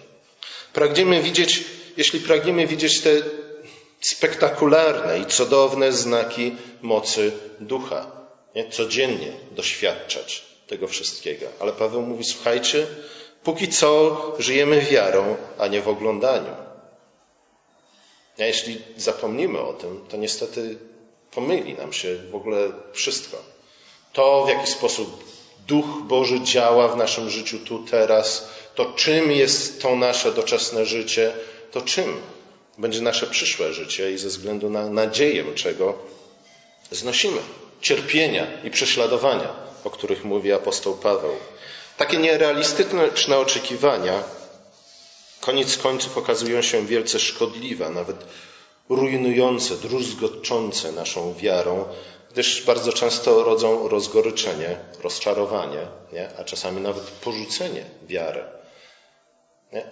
Pragniemy 0.72 1.22
widzieć, 1.22 1.64
jeśli 1.96 2.20
pragniemy 2.20 2.66
widzieć 2.66 3.00
te 3.00 3.10
spektakularne 4.00 5.18
i 5.18 5.26
cudowne 5.26 5.92
znaki 5.92 6.56
mocy 6.82 7.32
ducha, 7.60 8.10
nie? 8.54 8.70
codziennie 8.70 9.32
doświadczać 9.50 10.44
tego 10.66 10.88
wszystkiego. 10.88 11.46
Ale 11.60 11.72
Paweł 11.72 12.02
mówi: 12.02 12.24
Słuchajcie, 12.24 12.86
póki 13.44 13.68
co 13.68 14.16
żyjemy 14.38 14.80
wiarą, 14.80 15.36
a 15.58 15.66
nie 15.66 15.82
w 15.82 15.88
oglądaniu. 15.88 16.54
A 18.38 18.44
jeśli 18.44 18.82
zapomnimy 18.96 19.60
o 19.60 19.72
tym, 19.72 20.04
to 20.08 20.16
niestety 20.16 20.78
pomyli 21.30 21.74
nam 21.74 21.92
się 21.92 22.16
w 22.30 22.34
ogóle 22.34 22.72
wszystko. 22.92 23.36
To, 24.12 24.44
w 24.44 24.48
jaki 24.48 24.66
sposób 24.66 25.24
Duch 25.66 26.02
Boży 26.02 26.40
działa 26.40 26.88
w 26.88 26.96
naszym 26.96 27.30
życiu 27.30 27.58
tu, 27.58 27.78
teraz, 27.90 28.48
to 28.74 28.92
czym 28.92 29.32
jest 29.32 29.82
to 29.82 29.96
nasze 29.96 30.32
doczesne 30.32 30.86
życie, 30.86 31.32
to 31.72 31.80
czym 31.80 32.16
będzie 32.78 33.00
nasze 33.00 33.26
przyszłe 33.26 33.72
życie 33.72 34.12
i 34.12 34.18
ze 34.18 34.28
względu 34.28 34.70
na 34.70 34.88
nadzieję, 34.88 35.44
czego 35.54 35.98
znosimy. 36.90 37.40
Cierpienia 37.80 38.46
i 38.64 38.70
prześladowania, 38.70 39.48
o 39.84 39.90
których 39.90 40.24
mówi 40.24 40.52
apostoł 40.52 40.96
Paweł. 40.96 41.36
Takie 41.96 42.16
nierealistyczne 42.16 43.38
oczekiwania 43.38 44.22
koniec 45.40 45.76
końców 45.76 46.18
okazują 46.18 46.62
się 46.62 46.86
wielce 46.86 47.18
szkodliwe, 47.18 47.90
nawet 47.90 48.16
rujnujące, 48.88 49.76
druzgoczące 49.76 50.92
naszą 50.92 51.34
wiarą, 51.34 51.84
gdyż 52.32 52.64
bardzo 52.64 52.92
często 52.92 53.44
rodzą 53.44 53.88
rozgoryczenie, 53.88 54.76
rozczarowanie, 55.02 55.86
nie? 56.12 56.28
a 56.38 56.44
czasami 56.44 56.80
nawet 56.80 57.02
porzucenie 57.02 57.84
wiary. 58.06 58.44
Nie? 59.72 59.84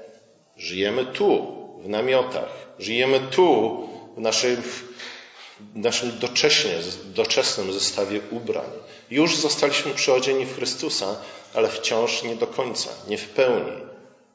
Żyjemy 0.57 1.07
tu, 1.07 1.57
w 1.83 1.89
namiotach, 1.89 2.49
żyjemy 2.79 3.21
tu, 3.21 3.79
w 4.17 4.21
naszym, 4.21 4.63
w 4.63 5.77
naszym 5.77 6.19
docześnie, 6.19 6.75
doczesnym 7.05 7.73
zestawie 7.73 8.21
ubrań. 8.31 8.71
Już 9.11 9.37
zostaliśmy 9.37 9.95
przyodzieni 9.95 10.47
w 10.47 10.57
Chrystusa, 10.57 11.17
ale 11.55 11.69
wciąż 11.69 12.23
nie 12.23 12.37
do 12.37 12.47
końca, 12.47 12.91
nie 13.09 13.19
w 13.19 13.29
pełni. 13.29 13.83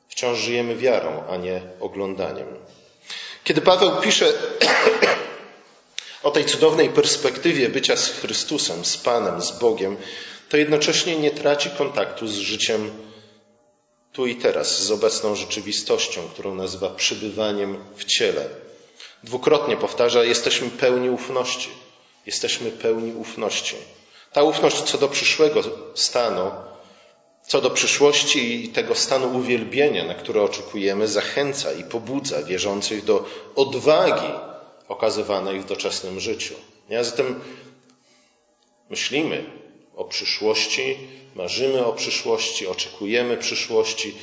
Wciąż 0.08 0.40
żyjemy 0.40 0.76
wiarą, 0.76 1.24
a 1.30 1.38
nie 1.38 1.62
oglądaniem. 1.80 2.48
Kiedy 3.44 3.62
Paweł 3.62 3.92
pisze 4.02 4.34
o 6.24 6.32
tej 6.32 6.46
cudownej 6.46 6.90
perspektywie 6.90 7.70
bycia 7.70 7.96
z 7.96 8.10
Chrystusem, 8.10 8.86
z 8.86 8.98
Panem, 8.98 9.42
z 9.42 9.52
Bogiem, 9.52 9.98
to 10.50 10.58
jednocześnie 10.58 11.16
nie 11.16 11.32
traci 11.32 11.70
kontaktu 11.70 12.28
z 12.28 12.34
życiem 12.36 12.92
tu 14.14 14.26
i 14.28 14.36
teraz, 14.36 14.84
z 14.84 14.92
obecną 14.92 15.36
rzeczywistością, 15.36 16.22
którą 16.34 16.56
nazywa 16.56 16.90
przybywaniem 16.90 17.84
w 17.96 18.06
ciele. 18.06 18.50
Dwukrotnie 19.24 19.78
powtarza, 19.78 20.24
jesteśmy 20.24 20.70
pełni 20.70 21.10
ufności. 21.10 21.70
Jesteśmy 22.26 22.72
pełni 22.72 23.14
ufności. 23.14 23.76
Ta 24.34 24.44
ufność 24.44 24.82
co 24.82 24.98
do 24.98 25.08
przyszłego 25.08 25.62
stanu, 25.96 26.52
co 27.52 27.62
do 27.62 27.70
przyszłości 27.70 28.66
i 28.66 28.70
tego 28.70 28.96
stanu 28.96 29.38
uwielbienia, 29.38 30.06
na 30.06 30.14
który 30.14 30.42
oczekujemy, 30.42 31.08
zachęca 31.08 31.74
i 31.74 31.84
pobudza 31.84 32.44
wierzących 32.44 33.04
do 33.06 33.26
odwagi 33.56 34.30
okazywanej 34.88 35.60
w 35.60 35.66
doczesnym 35.66 36.20
życiu. 36.20 36.54
A 37.00 37.04
zatem 37.04 37.40
myślimy 38.90 39.46
o 39.96 40.04
przyszłości, 40.04 40.98
marzymy 41.36 41.86
o 41.86 41.94
przyszłości, 41.94 42.68
oczekujemy 42.68 43.38
przyszłości, 43.38 44.16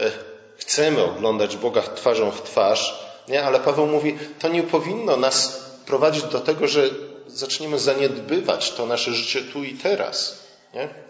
e, 0.00 0.10
chcemy 0.56 1.04
oglądać 1.04 1.56
Boga 1.56 1.82
twarzą 1.82 2.30
w 2.30 2.42
twarz, 2.42 3.04
nie? 3.28 3.44
ale 3.44 3.60
Paweł 3.60 3.86
mówi, 3.86 4.18
to 4.38 4.48
nie 4.48 4.62
powinno 4.62 5.16
nas 5.16 5.64
prowadzić 5.86 6.22
do 6.22 6.40
tego, 6.40 6.68
że 6.68 6.90
zaczniemy 7.26 7.78
zaniedbywać 7.78 8.72
to 8.72 8.86
nasze 8.86 9.14
życie 9.14 9.42
tu 9.42 9.64
i 9.64 9.74
teraz. 9.74 10.44
Nie? 10.74 11.03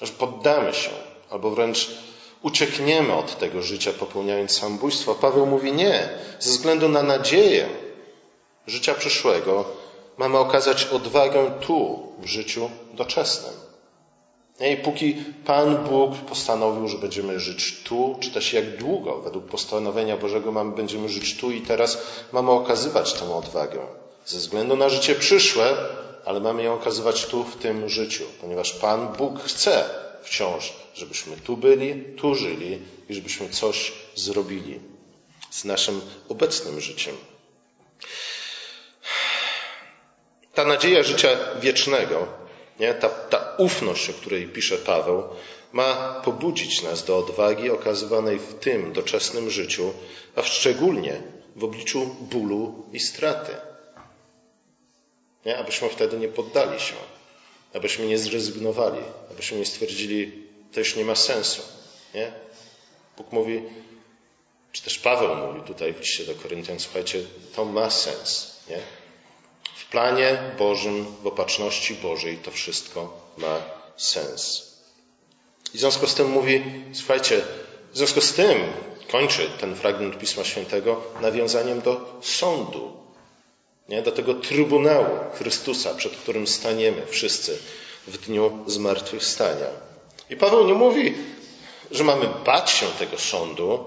Że 0.00 0.12
poddamy 0.12 0.74
się, 0.74 0.90
albo 1.30 1.50
wręcz 1.50 1.90
uciekniemy 2.42 3.12
od 3.12 3.38
tego 3.38 3.62
życia, 3.62 3.92
popełniając 3.92 4.52
samobójstwo. 4.52 5.14
Paweł 5.14 5.46
mówi 5.46 5.72
nie, 5.72 6.08
ze 6.38 6.50
względu 6.50 6.88
na 6.88 7.02
nadzieję 7.02 7.68
życia 8.66 8.94
przyszłego 8.94 9.64
mamy 10.18 10.38
okazać 10.38 10.84
odwagę 10.84 11.50
tu, 11.60 11.98
w 12.18 12.26
życiu 12.26 12.70
doczesnym. 12.94 13.52
I 14.60 14.76
póki 14.76 15.14
Pan 15.46 15.76
Bóg 15.76 16.16
postanowił, 16.16 16.88
że 16.88 16.98
będziemy 16.98 17.40
żyć 17.40 17.82
tu, 17.82 18.16
czy 18.20 18.30
też 18.30 18.52
jak 18.52 18.76
długo 18.76 19.20
według 19.20 19.44
postanowienia 19.44 20.16
Bożego 20.16 20.52
mamy, 20.52 20.76
będziemy 20.76 21.08
żyć 21.08 21.36
tu 21.36 21.50
i 21.50 21.60
teraz, 21.60 22.02
mamy 22.32 22.50
okazywać 22.50 23.12
tę 23.12 23.34
odwagę. 23.34 23.78
Ze 24.26 24.38
względu 24.38 24.76
na 24.76 24.88
życie 24.88 25.14
przyszłe, 25.14 25.76
ale 26.24 26.40
mamy 26.40 26.62
ją 26.62 26.74
okazywać 26.74 27.26
tu, 27.26 27.44
w 27.44 27.56
tym 27.56 27.88
życiu, 27.88 28.24
ponieważ 28.40 28.72
Pan 28.72 29.12
Bóg 29.12 29.42
chce 29.42 29.90
wciąż, 30.22 30.72
żebyśmy 30.94 31.36
tu 31.36 31.56
byli, 31.56 32.04
tu 32.16 32.34
żyli 32.34 32.78
i 33.08 33.14
żebyśmy 33.14 33.48
coś 33.48 33.92
zrobili 34.14 34.80
z 35.50 35.64
naszym 35.64 36.00
obecnym 36.28 36.80
życiem. 36.80 37.14
Ta 40.54 40.64
nadzieja 40.64 41.02
życia 41.02 41.28
wiecznego 41.60 42.40
nie? 42.80 42.94
Ta, 42.94 43.08
ta 43.08 43.54
ufność, 43.58 44.10
o 44.10 44.12
której 44.12 44.48
pisze 44.48 44.76
Paweł, 44.76 45.22
ma 45.72 46.20
pobudzić 46.24 46.82
nas 46.82 47.04
do 47.04 47.18
odwagi 47.18 47.70
okazywanej 47.70 48.38
w 48.38 48.54
tym 48.54 48.92
doczesnym 48.92 49.50
życiu, 49.50 49.92
a 50.36 50.42
szczególnie 50.42 51.22
w 51.56 51.64
obliczu 51.64 52.16
bólu 52.20 52.84
i 52.92 53.00
straty. 53.00 53.52
Nie? 55.46 55.58
Abyśmy 55.58 55.88
wtedy 55.88 56.18
nie 56.18 56.28
poddali 56.28 56.80
się, 56.80 56.94
abyśmy 57.74 58.06
nie 58.06 58.18
zrezygnowali, 58.18 59.00
abyśmy 59.30 59.58
nie 59.58 59.66
stwierdzili, 59.66 60.32
to 60.72 60.80
już 60.80 60.96
nie 60.96 61.04
ma 61.04 61.14
sensu. 61.14 61.62
Nie? 62.14 62.32
Bóg 63.16 63.32
mówi, 63.32 63.62
czy 64.72 64.82
też 64.82 64.98
Paweł 64.98 65.36
mówi 65.36 65.60
tutaj 65.66 65.94
w 65.94 66.00
liście 66.00 66.24
do 66.24 66.34
Koryntian, 66.34 66.80
słuchajcie, 66.80 67.22
to 67.56 67.64
ma 67.64 67.90
sens. 67.90 68.56
Nie? 68.68 68.78
W 69.76 69.84
planie 69.90 70.38
Bożym, 70.58 71.06
w 71.22 71.26
opatrzności 71.26 71.94
Bożej 71.94 72.36
to 72.36 72.50
wszystko 72.50 73.30
ma 73.36 73.60
sens. 73.96 74.70
I 75.74 75.76
w 75.76 75.80
związku 75.80 76.06
z 76.06 76.14
tym 76.14 76.30
mówi, 76.30 76.62
słuchajcie, 76.92 77.40
w 77.92 77.98
z 78.22 78.32
tym 78.32 78.58
kończy 79.10 79.50
ten 79.60 79.74
fragment 79.74 80.18
Pisma 80.18 80.44
Świętego 80.44 81.02
nawiązaniem 81.20 81.80
do 81.80 82.20
sądu, 82.22 82.92
nie? 83.90 84.02
do 84.02 84.12
tego 84.12 84.34
trybunału 84.34 85.18
Chrystusa, 85.34 85.94
przed 85.94 86.16
którym 86.16 86.46
staniemy 86.46 87.06
wszyscy 87.06 87.58
w 88.06 88.18
dniu 88.18 88.58
zmartwychwstania. 88.66 89.66
I 90.30 90.36
Paweł 90.36 90.66
nie 90.66 90.74
mówi, 90.74 91.14
że 91.90 92.04
mamy 92.04 92.28
bać 92.46 92.70
się 92.70 92.86
tego 92.98 93.18
sądu, 93.18 93.84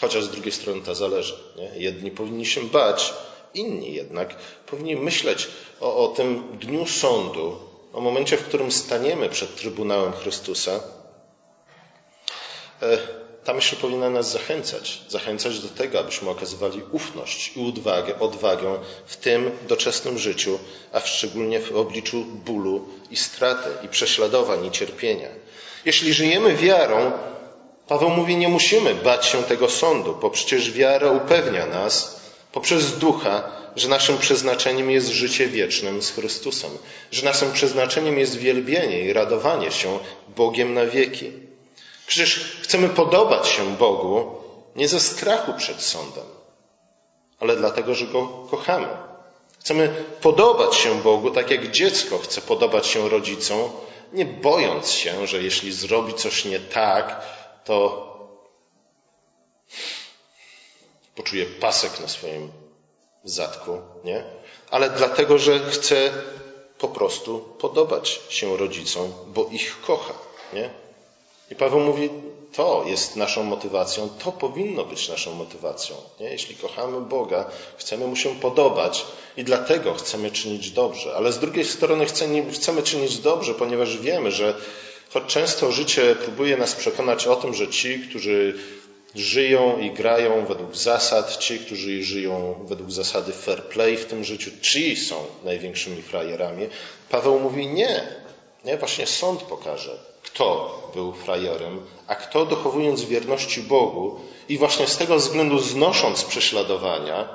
chociaż 0.00 0.24
z 0.24 0.30
drugiej 0.30 0.52
strony 0.52 0.82
to 0.82 0.94
zależy. 0.94 1.34
Nie? 1.56 1.70
Jedni 1.82 2.10
powinni 2.10 2.46
się 2.46 2.62
bać, 2.62 3.14
inni 3.54 3.94
jednak 3.94 4.36
powinni 4.66 4.96
myśleć 4.96 5.48
o, 5.80 5.96
o 6.04 6.08
tym 6.08 6.58
dniu 6.58 6.86
sądu, 6.86 7.58
o 7.92 8.00
momencie, 8.00 8.36
w 8.36 8.44
którym 8.44 8.72
staniemy 8.72 9.28
przed 9.28 9.56
Trybunałem 9.56 10.12
Chrystusa. 10.12 10.80
Ta 13.44 13.54
myśl 13.54 13.76
powinna 13.76 14.10
nas 14.10 14.32
zachęcać, 14.32 15.00
zachęcać 15.08 15.60
do 15.60 15.68
tego, 15.68 16.00
abyśmy 16.00 16.30
okazywali 16.30 16.82
ufność 16.92 17.56
i 17.56 17.68
odwagę, 17.68 18.18
odwagę 18.18 18.78
w 19.06 19.16
tym 19.16 19.50
doczesnym 19.68 20.18
życiu, 20.18 20.58
a 20.92 21.00
szczególnie 21.00 21.60
w 21.60 21.76
obliczu 21.76 22.24
bólu 22.24 22.88
i 23.10 23.16
straty, 23.16 23.70
i 23.82 23.88
prześladowań, 23.88 24.66
i 24.66 24.70
cierpienia. 24.70 25.28
Jeśli 25.84 26.14
żyjemy 26.14 26.54
wiarą, 26.56 27.12
Paweł 27.88 28.10
mówi, 28.10 28.36
nie 28.36 28.48
musimy 28.48 28.94
bać 28.94 29.26
się 29.26 29.42
tego 29.42 29.68
sądu, 29.68 30.16
bo 30.22 30.30
przecież 30.30 30.72
wiara 30.72 31.10
upewnia 31.10 31.66
nas 31.66 32.20
poprzez 32.52 32.98
ducha, 32.98 33.50
że 33.76 33.88
naszym 33.88 34.18
przeznaczeniem 34.18 34.90
jest 34.90 35.08
życie 35.08 35.46
wiecznym 35.46 36.02
z 36.02 36.10
Chrystusem, 36.10 36.70
że 37.10 37.24
naszym 37.24 37.52
przeznaczeniem 37.52 38.18
jest 38.18 38.36
wielbienie 38.36 39.00
i 39.00 39.12
radowanie 39.12 39.70
się 39.70 39.98
Bogiem 40.36 40.74
na 40.74 40.86
wieki. 40.86 41.32
Przecież 42.06 42.58
chcemy 42.62 42.88
podobać 42.88 43.48
się 43.48 43.76
Bogu 43.76 44.34
nie 44.76 44.88
ze 44.88 45.00
strachu 45.00 45.52
przed 45.54 45.82
sądem, 45.82 46.24
ale 47.40 47.56
dlatego, 47.56 47.94
że 47.94 48.06
Go 48.06 48.26
kochamy. 48.50 48.88
Chcemy 49.60 50.04
podobać 50.20 50.76
się 50.76 50.94
Bogu 51.02 51.30
tak 51.30 51.50
jak 51.50 51.70
dziecko 51.70 52.18
chce 52.18 52.40
podobać 52.40 52.86
się 52.86 53.08
rodzicom, 53.08 53.70
nie 54.12 54.24
bojąc 54.26 54.90
się, 54.90 55.26
że 55.26 55.42
jeśli 55.42 55.72
zrobi 55.72 56.14
coś 56.14 56.44
nie 56.44 56.60
tak, 56.60 57.22
to 57.64 58.04
poczuje 61.14 61.46
pasek 61.46 62.00
na 62.00 62.08
swoim 62.08 62.52
zadku, 63.24 63.78
nie? 64.04 64.24
Ale 64.70 64.90
dlatego, 64.90 65.38
że 65.38 65.70
chce 65.70 66.12
po 66.78 66.88
prostu 66.88 67.38
podobać 67.38 68.20
się 68.28 68.56
rodzicom, 68.56 69.12
bo 69.26 69.48
ich 69.50 69.80
kocha, 69.80 70.14
nie? 70.52 70.83
I 71.50 71.54
Paweł 71.54 71.80
mówi, 71.80 72.10
to 72.56 72.84
jest 72.86 73.16
naszą 73.16 73.44
motywacją, 73.44 74.08
to 74.24 74.32
powinno 74.32 74.84
być 74.84 75.08
naszą 75.08 75.34
motywacją. 75.34 75.96
Nie? 76.20 76.26
Jeśli 76.26 76.56
kochamy 76.56 77.00
Boga, 77.00 77.50
chcemy 77.76 78.06
Mu 78.06 78.16
się 78.16 78.34
podobać 78.34 79.06
i 79.36 79.44
dlatego 79.44 79.94
chcemy 79.94 80.30
czynić 80.30 80.70
dobrze. 80.70 81.14
Ale 81.16 81.32
z 81.32 81.38
drugiej 81.38 81.64
strony 81.64 82.06
chcemy, 82.52 82.82
czynić 82.82 83.18
dobrze, 83.18 83.54
ponieważ 83.54 83.98
wiemy, 83.98 84.30
że 84.30 84.54
choć 85.12 85.24
często 85.26 85.72
życie 85.72 86.16
próbuje 86.16 86.56
nas 86.56 86.74
przekonać 86.74 87.26
o 87.26 87.36
tym, 87.36 87.54
że 87.54 87.68
ci, 87.68 87.98
którzy 87.98 88.58
żyją 89.14 89.78
i 89.78 89.90
grają 89.90 90.46
według 90.46 90.76
zasad, 90.76 91.36
ci, 91.38 91.58
którzy 91.58 92.02
żyją 92.02 92.64
według 92.68 92.90
zasady 92.90 93.32
fair 93.32 93.62
play 93.62 93.96
w 93.96 94.04
tym 94.04 94.24
życiu, 94.24 94.50
ci 94.62 94.96
są 94.96 95.14
największymi 95.44 96.02
frajerami. 96.02 96.66
Paweł 97.10 97.40
mówi 97.40 97.66
nie. 97.66 98.08
Nie, 98.64 98.76
właśnie 98.76 99.06
sąd 99.06 99.42
pokaże, 99.42 100.13
kto 100.34 100.90
był 100.94 101.12
frajerem, 101.12 101.80
a 102.06 102.14
kto 102.14 102.46
dochowując 102.46 103.04
wierności 103.04 103.60
Bogu 103.60 104.20
i 104.48 104.58
właśnie 104.58 104.86
z 104.86 104.96
tego 104.96 105.16
względu 105.16 105.58
znosząc 105.58 106.24
prześladowania, 106.24 107.28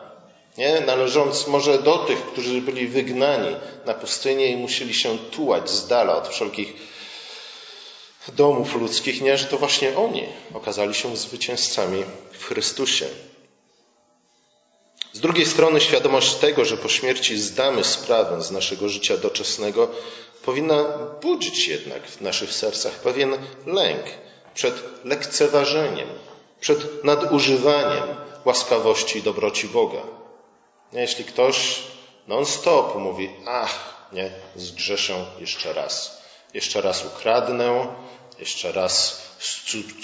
nie, 0.57 0.81
należąc 0.81 1.47
może 1.47 1.81
do 1.81 1.97
tych, 1.97 2.25
którzy 2.25 2.61
byli 2.61 2.87
wygnani 2.87 3.55
na 3.85 3.93
pustynię 3.93 4.47
i 4.47 4.57
musieli 4.57 4.93
się 4.93 5.17
tułać 5.17 5.69
z 5.69 5.87
dala 5.87 6.15
od 6.15 6.27
wszelkich 6.27 6.73
domów 8.27 8.75
ludzkich, 8.75 9.21
nie, 9.21 9.37
że 9.37 9.45
to 9.45 9.57
właśnie 9.57 9.97
oni 9.97 10.25
okazali 10.53 10.93
się 10.93 11.17
zwycięzcami 11.17 12.03
w 12.31 12.45
Chrystusie. 12.45 13.05
Z 15.13 15.19
drugiej 15.19 15.45
strony 15.45 15.81
świadomość 15.81 16.35
tego, 16.35 16.65
że 16.65 16.77
po 16.77 16.89
śmierci 16.89 17.37
zdamy 17.37 17.83
sprawę 17.83 18.41
z 18.41 18.51
naszego 18.51 18.89
życia 18.89 19.17
doczesnego, 19.17 19.87
powinna 20.45 20.83
budzić 21.21 21.67
jednak 21.67 22.07
w 22.07 22.21
naszych 22.21 22.53
sercach 22.53 22.93
pewien 22.93 23.37
lęk 23.65 24.03
przed 24.53 25.05
lekceważeniem, 25.05 26.07
przed 26.59 27.03
nadużywaniem 27.03 28.03
łaskawości 28.45 29.19
i 29.19 29.23
dobroci 29.23 29.67
Boga. 29.67 30.01
Jeśli 30.93 31.25
ktoś 31.25 31.79
non-stop 32.27 32.95
mówi, 32.95 33.29
ach, 33.47 34.07
nie, 34.13 34.31
zgrzeszę 34.55 35.25
jeszcze 35.39 35.73
raz, 35.73 36.21
jeszcze 36.53 36.81
raz 36.81 37.05
ukradnę, 37.05 37.87
jeszcze 38.39 38.71
raz 38.71 39.21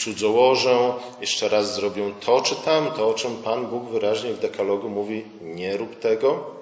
cudzołożę, 0.03 0.93
jeszcze 1.21 1.49
raz 1.49 1.75
zrobię 1.75 2.13
to 2.25 2.41
czy 2.41 2.55
tamto, 2.55 3.09
o 3.09 3.13
czym 3.13 3.43
Pan 3.43 3.67
Bóg 3.67 3.89
wyraźnie 3.89 4.33
w 4.33 4.39
dekalogu 4.39 4.89
mówi, 4.89 5.25
nie 5.41 5.77
rób 5.77 5.99
tego, 5.99 6.55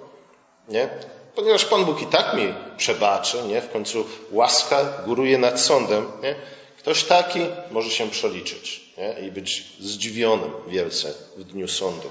nie? 0.70 0.90
Ponieważ 1.36 1.66
Pan 1.66 1.86
Bóg 1.86 2.02
i 2.02 2.06
tak 2.06 2.34
mi 2.34 2.54
przebaczy, 2.78 3.44
nie? 3.48 3.62
W 3.62 3.72
końcu 3.72 4.06
łaska 4.32 4.84
góruje 5.06 5.38
nad 5.38 5.62
sądem, 5.62 6.12
nie? 6.24 6.36
Ktoś 6.78 7.04
taki 7.04 7.40
może 7.72 7.90
się 7.90 8.10
przeliczyć 8.10 8.82
nie? 8.98 9.28
i 9.28 9.32
być 9.32 9.64
zdziwionym 9.80 10.52
wielce 10.68 11.14
w 11.38 11.44
dniu 11.44 11.68
sądu. 11.68 12.10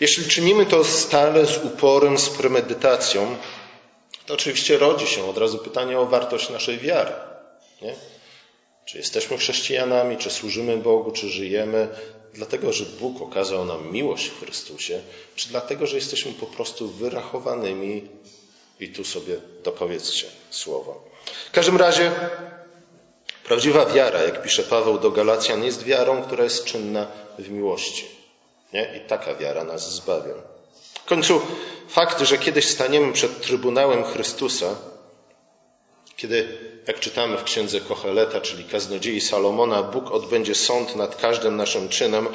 Jeśli 0.00 0.28
czynimy 0.28 0.66
to 0.66 0.84
stale 0.84 1.46
z 1.46 1.64
uporem, 1.64 2.18
z 2.18 2.28
premedytacją, 2.28 3.36
to 4.26 4.34
oczywiście 4.34 4.78
rodzi 4.78 5.06
się 5.06 5.30
od 5.30 5.38
razu 5.38 5.58
pytanie 5.58 5.98
o 5.98 6.06
wartość 6.06 6.50
naszej 6.50 6.78
wiary. 6.78 7.12
Nie? 7.82 7.94
Czy 8.84 8.98
jesteśmy 8.98 9.38
chrześcijanami, 9.38 10.16
czy 10.16 10.30
służymy 10.30 10.76
Bogu, 10.76 11.10
czy 11.10 11.28
żyjemy 11.28 11.88
dlatego, 12.34 12.72
że 12.72 12.84
Bóg 12.84 13.22
okazał 13.22 13.64
nam 13.64 13.92
miłość 13.92 14.26
w 14.26 14.40
Chrystusie, 14.40 15.00
czy 15.36 15.48
dlatego, 15.48 15.86
że 15.86 15.96
jesteśmy 15.96 16.32
po 16.32 16.46
prostu 16.46 16.88
wyrachowanymi 16.88 18.08
i 18.80 18.88
tu 18.88 19.04
sobie 19.04 19.36
dopowiedzcie 19.64 20.26
słowo. 20.50 21.04
W 21.48 21.50
każdym 21.52 21.76
razie 21.76 22.12
prawdziwa 23.44 23.86
wiara, 23.86 24.22
jak 24.22 24.42
pisze 24.42 24.62
Paweł 24.62 24.98
do 24.98 25.10
Galacjan, 25.10 25.64
jest 25.64 25.84
wiarą, 25.84 26.22
która 26.22 26.44
jest 26.44 26.64
czynna 26.64 27.06
w 27.38 27.48
miłości. 27.48 28.04
Nie? 28.72 28.94
I 28.96 29.08
taka 29.08 29.34
wiara 29.34 29.64
nas 29.64 29.94
zbawia. 29.94 30.34
W 30.94 31.04
końcu 31.04 31.40
fakt, 31.88 32.20
że 32.20 32.38
kiedyś 32.38 32.68
staniemy 32.68 33.12
przed 33.12 33.40
Trybunałem 33.40 34.04
Chrystusa, 34.04 34.76
kiedy, 36.22 36.48
jak 36.86 37.00
czytamy 37.00 37.36
w 37.36 37.44
księdze 37.44 37.80
Kocheleta, 37.80 38.40
czyli 38.40 38.64
kaznodziei 38.64 39.20
Salomona, 39.20 39.82
Bóg 39.82 40.10
odbędzie 40.10 40.54
sąd 40.54 40.96
nad 40.96 41.16
każdym 41.16 41.56
naszym 41.56 41.88
czynem, 41.88 42.28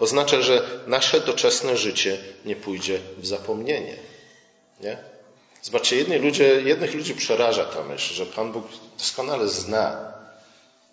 oznacza, 0.00 0.42
że 0.42 0.62
nasze 0.86 1.20
doczesne 1.20 1.76
życie 1.76 2.18
nie 2.44 2.56
pójdzie 2.56 3.00
w 3.18 3.26
zapomnienie. 3.26 3.96
Nie? 4.80 4.96
Zobaczcie, 5.62 5.96
jednych 6.64 6.94
ludzi, 6.94 7.14
przeraża 7.14 7.64
ta 7.64 7.84
myśl, 7.84 8.14
że 8.14 8.26
Pan 8.26 8.52
Bóg 8.52 8.64
doskonale 8.98 9.48
zna 9.48 10.12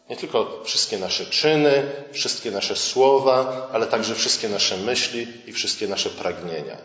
nie 0.10 0.18
tylko 0.18 0.62
wszystkie 0.64 0.98
nasze 0.98 1.26
czyny, 1.26 1.92
wszystkie 2.12 2.52
nasze 2.52 2.76
słowa, 2.76 3.70
ale 3.74 3.88
także 3.88 4.16
wszystkie 4.16 4.50
nasze 4.50 4.78
myśli 4.78 5.28
i 5.46 5.54
wszystkie 5.54 5.88
nasze 5.88 6.10
pragnienia. 6.10 6.78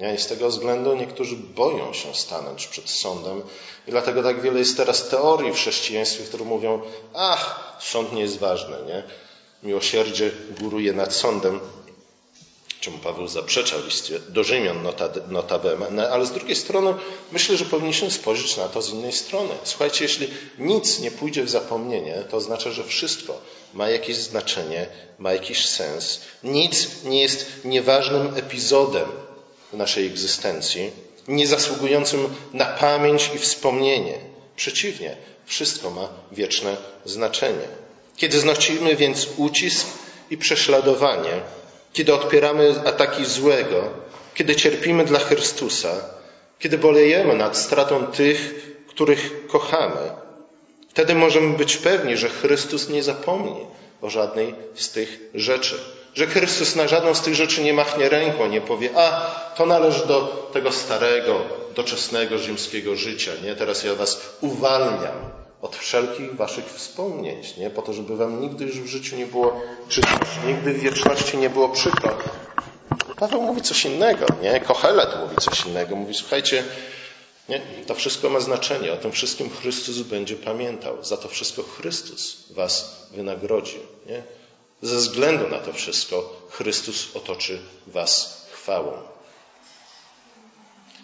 Nie? 0.00 0.14
I 0.14 0.18
z 0.18 0.26
tego 0.26 0.48
względu 0.48 0.96
niektórzy 0.96 1.36
boją 1.36 1.92
się 1.92 2.14
stanąć 2.14 2.66
przed 2.66 2.90
sądem 2.90 3.42
i 3.88 3.90
dlatego 3.90 4.22
tak 4.22 4.42
wiele 4.42 4.58
jest 4.58 4.76
teraz 4.76 5.08
teorii 5.08 5.52
w 5.52 5.56
chrześcijaństwie, 5.56 6.24
które 6.24 6.44
mówią, 6.44 6.80
ach, 7.14 7.76
sąd 7.80 8.12
nie 8.12 8.22
jest 8.22 8.38
ważny, 8.38 8.76
nie? 8.86 9.02
Miłosierdzie 9.62 10.30
góruje 10.60 10.92
nad 10.92 11.14
sądem. 11.14 11.60
czemu 12.80 12.98
Paweł 12.98 13.28
zaprzecza 13.28 13.78
w 13.78 13.84
liście 13.84 14.18
do 14.18 14.44
Rzymian 14.44 14.88
notabene, 15.28 16.10
ale 16.10 16.26
z 16.26 16.32
drugiej 16.32 16.56
strony 16.56 16.94
myślę, 17.32 17.56
że 17.56 17.64
powinniśmy 17.64 18.10
spojrzeć 18.10 18.56
na 18.56 18.68
to 18.68 18.82
z 18.82 18.90
innej 18.90 19.12
strony. 19.12 19.54
Słuchajcie, 19.64 20.04
jeśli 20.04 20.28
nic 20.58 21.00
nie 21.00 21.10
pójdzie 21.10 21.44
w 21.44 21.50
zapomnienie, 21.50 22.24
to 22.30 22.36
oznacza, 22.36 22.70
że 22.70 22.84
wszystko 22.84 23.38
ma 23.74 23.88
jakieś 23.88 24.16
znaczenie, 24.16 24.86
ma 25.18 25.32
jakiś 25.32 25.68
sens. 25.68 26.20
Nic 26.44 27.04
nie 27.04 27.22
jest 27.22 27.46
nieważnym 27.64 28.36
epizodem 28.36 29.08
naszej 29.72 30.06
egzystencji, 30.06 30.90
nie 31.28 31.46
zasługującym 31.46 32.28
na 32.52 32.64
pamięć 32.64 33.30
i 33.34 33.38
wspomnienie. 33.38 34.18
Przeciwnie, 34.56 35.16
wszystko 35.46 35.90
ma 35.90 36.08
wieczne 36.32 36.76
znaczenie. 37.04 37.68
Kiedy 38.16 38.40
znosimy 38.40 38.96
więc 38.96 39.28
ucisk 39.36 39.86
i 40.30 40.38
prześladowanie, 40.38 41.40
kiedy 41.92 42.14
odpieramy 42.14 42.74
ataki 42.84 43.24
złego, 43.24 43.88
kiedy 44.34 44.56
cierpimy 44.56 45.04
dla 45.04 45.18
Chrystusa, 45.18 46.04
kiedy 46.58 46.78
bolejemy 46.78 47.34
nad 47.34 47.56
stratą 47.56 48.06
tych, 48.06 48.54
których 48.88 49.46
kochamy, 49.46 50.10
wtedy 50.88 51.14
możemy 51.14 51.56
być 51.56 51.76
pewni, 51.76 52.16
że 52.16 52.28
Chrystus 52.28 52.88
nie 52.88 53.02
zapomni 53.02 53.66
o 54.02 54.10
żadnej 54.10 54.54
z 54.74 54.90
tych 54.90 55.20
rzeczy. 55.34 55.78
Że 56.14 56.26
Chrystus 56.26 56.76
na 56.76 56.88
żadną 56.88 57.14
z 57.14 57.20
tych 57.20 57.34
rzeczy 57.34 57.62
nie 57.62 57.72
machnie 57.72 58.08
ręką, 58.08 58.46
nie 58.46 58.60
powie, 58.60 58.90
a 58.96 59.30
to 59.56 59.66
należy 59.66 60.06
do 60.06 60.50
tego 60.52 60.72
starego, 60.72 61.40
doczesnego 61.74 62.38
rzymskiego 62.38 62.96
życia, 62.96 63.32
nie? 63.44 63.56
Teraz 63.56 63.84
ja 63.84 63.94
was 63.94 64.20
uwalniam 64.40 65.30
od 65.62 65.76
wszelkich 65.76 66.36
waszych 66.36 66.64
wspomnień, 66.64 67.42
nie? 67.58 67.70
Po 67.70 67.82
to, 67.82 67.92
żeby 67.92 68.16
wam 68.16 68.40
nigdy 68.40 68.64
już 68.64 68.80
w 68.80 68.86
życiu 68.86 69.16
nie 69.16 69.26
było 69.26 69.60
przykro, 69.88 70.18
nigdy 70.46 70.72
w 70.72 70.80
wieczności 70.80 71.36
nie 71.36 71.50
było 71.50 71.68
przykro. 71.68 72.18
Paweł 73.16 73.42
mówi 73.42 73.62
coś 73.62 73.84
innego, 73.84 74.26
nie? 74.42 74.60
Kohelet 74.60 75.08
mówi 75.22 75.36
coś 75.36 75.66
innego. 75.66 75.96
Mówi, 75.96 76.14
słuchajcie, 76.14 76.64
nie? 77.48 77.60
To 77.86 77.94
wszystko 77.94 78.30
ma 78.30 78.40
znaczenie. 78.40 78.92
O 78.92 78.96
tym 78.96 79.12
wszystkim 79.12 79.50
Chrystus 79.50 79.98
będzie 79.98 80.36
pamiętał. 80.36 81.04
Za 81.04 81.16
to 81.16 81.28
wszystko 81.28 81.62
Chrystus 81.62 82.36
was 82.50 83.06
wynagrodzi. 83.10 83.78
Nie? 84.06 84.22
Ze 84.82 84.96
względu 84.96 85.48
na 85.48 85.58
to 85.58 85.72
wszystko 85.72 86.36
Chrystus 86.50 87.16
otoczy 87.16 87.60
was 87.86 88.42
chwałą. 88.52 88.92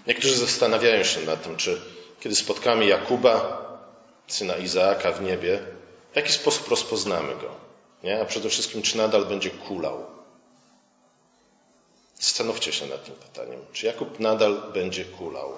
Niektórzy 0.06 0.36
zastanawiają 0.36 1.04
się 1.04 1.20
nad 1.20 1.42
tym, 1.42 1.56
czy 1.56 1.80
kiedy 2.20 2.36
spotkamy 2.36 2.86
Jakuba, 2.86 3.62
syna 4.28 4.56
Izaaka 4.56 5.12
w 5.12 5.22
niebie, 5.22 5.58
w 6.12 6.16
jaki 6.16 6.32
sposób 6.32 6.68
rozpoznamy 6.68 7.36
go? 7.36 7.50
Nie? 8.04 8.20
A 8.20 8.24
przede 8.24 8.48
wszystkim, 8.48 8.82
czy 8.82 8.96
nadal 8.96 9.26
będzie 9.26 9.50
kulał? 9.50 10.06
Zastanówcie 12.20 12.72
się 12.72 12.86
nad 12.86 13.04
tym 13.04 13.14
pytaniem. 13.14 13.60
Czy 13.72 13.86
Jakub 13.86 14.20
nadal 14.20 14.62
będzie 14.74 15.04
kulał? 15.04 15.52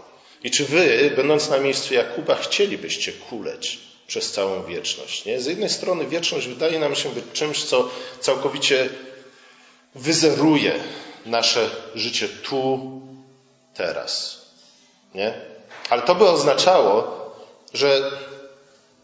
I 0.45 0.51
czy 0.51 0.65
wy, 0.65 1.13
będąc 1.17 1.49
na 1.49 1.59
miejscu 1.59 1.95
Jakuba, 1.95 2.35
chcielibyście 2.35 3.13
kuleć 3.13 3.79
przez 4.09 4.33
całą 4.33 4.65
wieczność? 4.65 5.25
Nie? 5.25 5.41
Z 5.41 5.47
jednej 5.47 5.69
strony 5.69 6.07
wieczność 6.07 6.49
wydaje 6.49 6.79
nam 6.79 6.95
się 6.95 7.09
być 7.09 7.25
czymś, 7.33 7.65
co 7.65 7.91
całkowicie 8.21 8.89
wyzeruje 9.95 10.81
nasze 11.27 11.71
życie 11.95 12.29
tu, 12.29 12.81
teraz. 13.75 14.43
Nie? 15.15 15.35
Ale 15.91 16.03
to 16.03 16.15
by 16.15 16.29
oznaczało, 16.29 17.19
że 17.75 18.11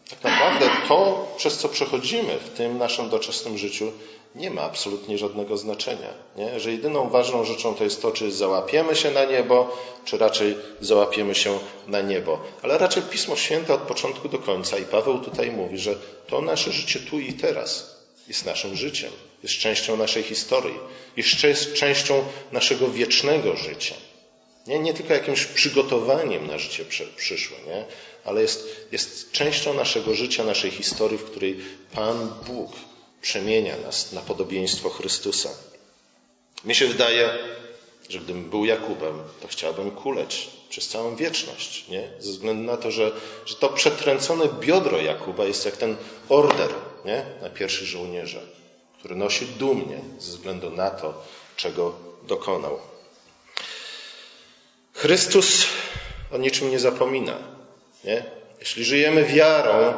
tak 0.09 0.23
naprawdę 0.23 0.69
to, 0.87 1.27
przez 1.37 1.57
co 1.57 1.69
przechodzimy 1.69 2.39
w 2.39 2.49
tym 2.49 2.77
naszym 2.77 3.09
doczesnym 3.09 3.57
życiu, 3.57 3.91
nie 4.35 4.51
ma 4.51 4.61
absolutnie 4.61 5.17
żadnego 5.17 5.57
znaczenia. 5.57 6.13
Nie? 6.35 6.59
Że 6.59 6.71
jedyną 6.71 7.09
ważną 7.09 7.45
rzeczą 7.45 7.75
to 7.75 7.83
jest 7.83 8.01
to, 8.01 8.11
czy 8.11 8.31
załapiemy 8.31 8.95
się 8.95 9.11
na 9.11 9.25
niebo, 9.25 9.77
czy 10.05 10.17
raczej 10.17 10.57
załapiemy 10.81 11.35
się 11.35 11.59
na 11.87 12.01
niebo. 12.01 12.39
Ale 12.61 12.77
raczej 12.77 13.03
Pismo 13.03 13.35
Święte 13.35 13.73
od 13.73 13.81
początku 13.81 14.29
do 14.29 14.39
końca 14.39 14.77
i 14.77 14.83
Paweł 14.83 15.19
tutaj 15.19 15.51
mówi, 15.51 15.77
że 15.77 15.95
to 16.27 16.41
nasze 16.41 16.71
życie 16.71 16.99
tu 16.99 17.19
i 17.19 17.33
teraz 17.33 17.95
jest 18.27 18.45
naszym 18.45 18.75
życiem, 18.75 19.11
jest 19.43 19.55
częścią 19.55 19.97
naszej 19.97 20.23
historii, 20.23 20.79
jest 21.17 21.73
częścią 21.73 22.23
naszego 22.51 22.87
wiecznego 22.87 23.55
życia. 23.55 23.95
Nie, 24.67 24.79
nie 24.79 24.93
tylko 24.93 25.13
jakimś 25.13 25.45
przygotowaniem 25.45 26.47
na 26.47 26.57
życie 26.57 26.85
przyszłe, 27.15 27.57
nie? 27.67 27.85
ale 28.25 28.41
jest, 28.41 28.87
jest 28.91 29.31
częścią 29.31 29.73
naszego 29.73 30.15
życia, 30.15 30.43
naszej 30.43 30.71
historii, 30.71 31.17
w 31.17 31.23
której 31.23 31.59
Pan 31.93 32.33
Bóg 32.47 32.71
przemienia 33.21 33.77
nas 33.77 34.11
na 34.11 34.21
podobieństwo 34.21 34.89
Chrystusa. 34.89 35.49
Mi 36.65 36.75
się 36.75 36.87
wydaje, 36.87 37.29
że 38.09 38.19
gdybym 38.19 38.49
był 38.49 38.65
Jakubem, 38.65 39.23
to 39.41 39.47
chciałbym 39.47 39.91
kuleć 39.91 40.49
przez 40.69 40.87
całą 40.87 41.15
wieczność, 41.15 41.87
nie? 41.87 42.11
ze 42.19 42.31
względu 42.31 42.63
na 42.63 42.77
to, 42.77 42.91
że, 42.91 43.11
że 43.45 43.55
to 43.55 43.69
przetręcone 43.69 44.45
biodro 44.59 45.01
Jakuba 45.01 45.45
jest 45.45 45.65
jak 45.65 45.77
ten 45.77 45.95
order 46.29 46.69
nie? 47.05 47.25
na 47.41 47.49
pierwszych 47.49 47.87
żołnierza, 47.87 48.39
który 48.99 49.15
nosi 49.15 49.45
dumnie 49.45 49.99
ze 50.19 50.31
względu 50.31 50.69
na 50.69 50.89
to, 50.89 51.23
czego 51.55 51.95
dokonał. 52.27 52.79
Chrystus 54.93 55.65
o 56.31 56.37
niczym 56.37 56.71
nie 56.71 56.79
zapomina. 56.79 57.37
Nie? 58.03 58.23
Jeśli 58.59 58.83
żyjemy 58.83 59.23
wiarą, 59.23 59.93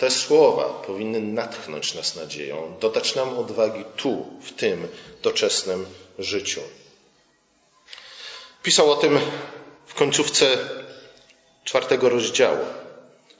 te 0.00 0.10
słowa 0.10 0.64
powinny 0.64 1.20
natchnąć 1.20 1.94
nas 1.94 2.16
nadzieją, 2.16 2.76
dodać 2.80 3.14
nam 3.14 3.38
odwagi 3.38 3.84
tu, 3.96 4.26
w 4.42 4.52
tym 4.52 4.88
doczesnym 5.22 5.86
życiu. 6.18 6.60
Pisał 8.62 8.90
o 8.90 8.96
tym 8.96 9.20
w 9.86 9.94
końcówce 9.94 10.58
czwartego 11.64 12.08
rozdziału. 12.08 12.64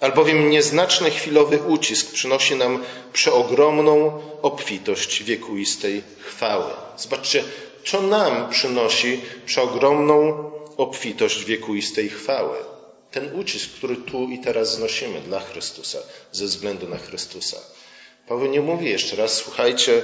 Albowiem 0.00 0.50
nieznaczny 0.50 1.10
chwilowy 1.10 1.58
ucisk 1.58 2.12
przynosi 2.12 2.56
nam 2.56 2.84
przeogromną 3.12 4.22
obfitość 4.42 5.22
wiekuistej 5.22 6.02
chwały. 6.18 6.72
Zobaczcie, 6.96 7.44
co 7.84 8.02
nam 8.02 8.50
przynosi 8.50 9.20
przeogromną 9.46 10.50
obfitość 10.76 11.44
wiekuistej 11.44 12.08
chwały. 12.08 12.56
Ten 13.10 13.34
ucisk, 13.40 13.70
który 13.70 13.96
tu 13.96 14.28
i 14.28 14.38
teraz 14.38 14.74
znosimy 14.74 15.20
dla 15.20 15.40
Chrystusa, 15.40 15.98
ze 16.32 16.44
względu 16.44 16.88
na 16.88 16.98
Chrystusa. 16.98 17.56
Paweł 18.28 18.46
nie 18.46 18.60
mówi 18.60 18.90
jeszcze 18.90 19.16
raz, 19.16 19.34
słuchajcie, 19.34 20.02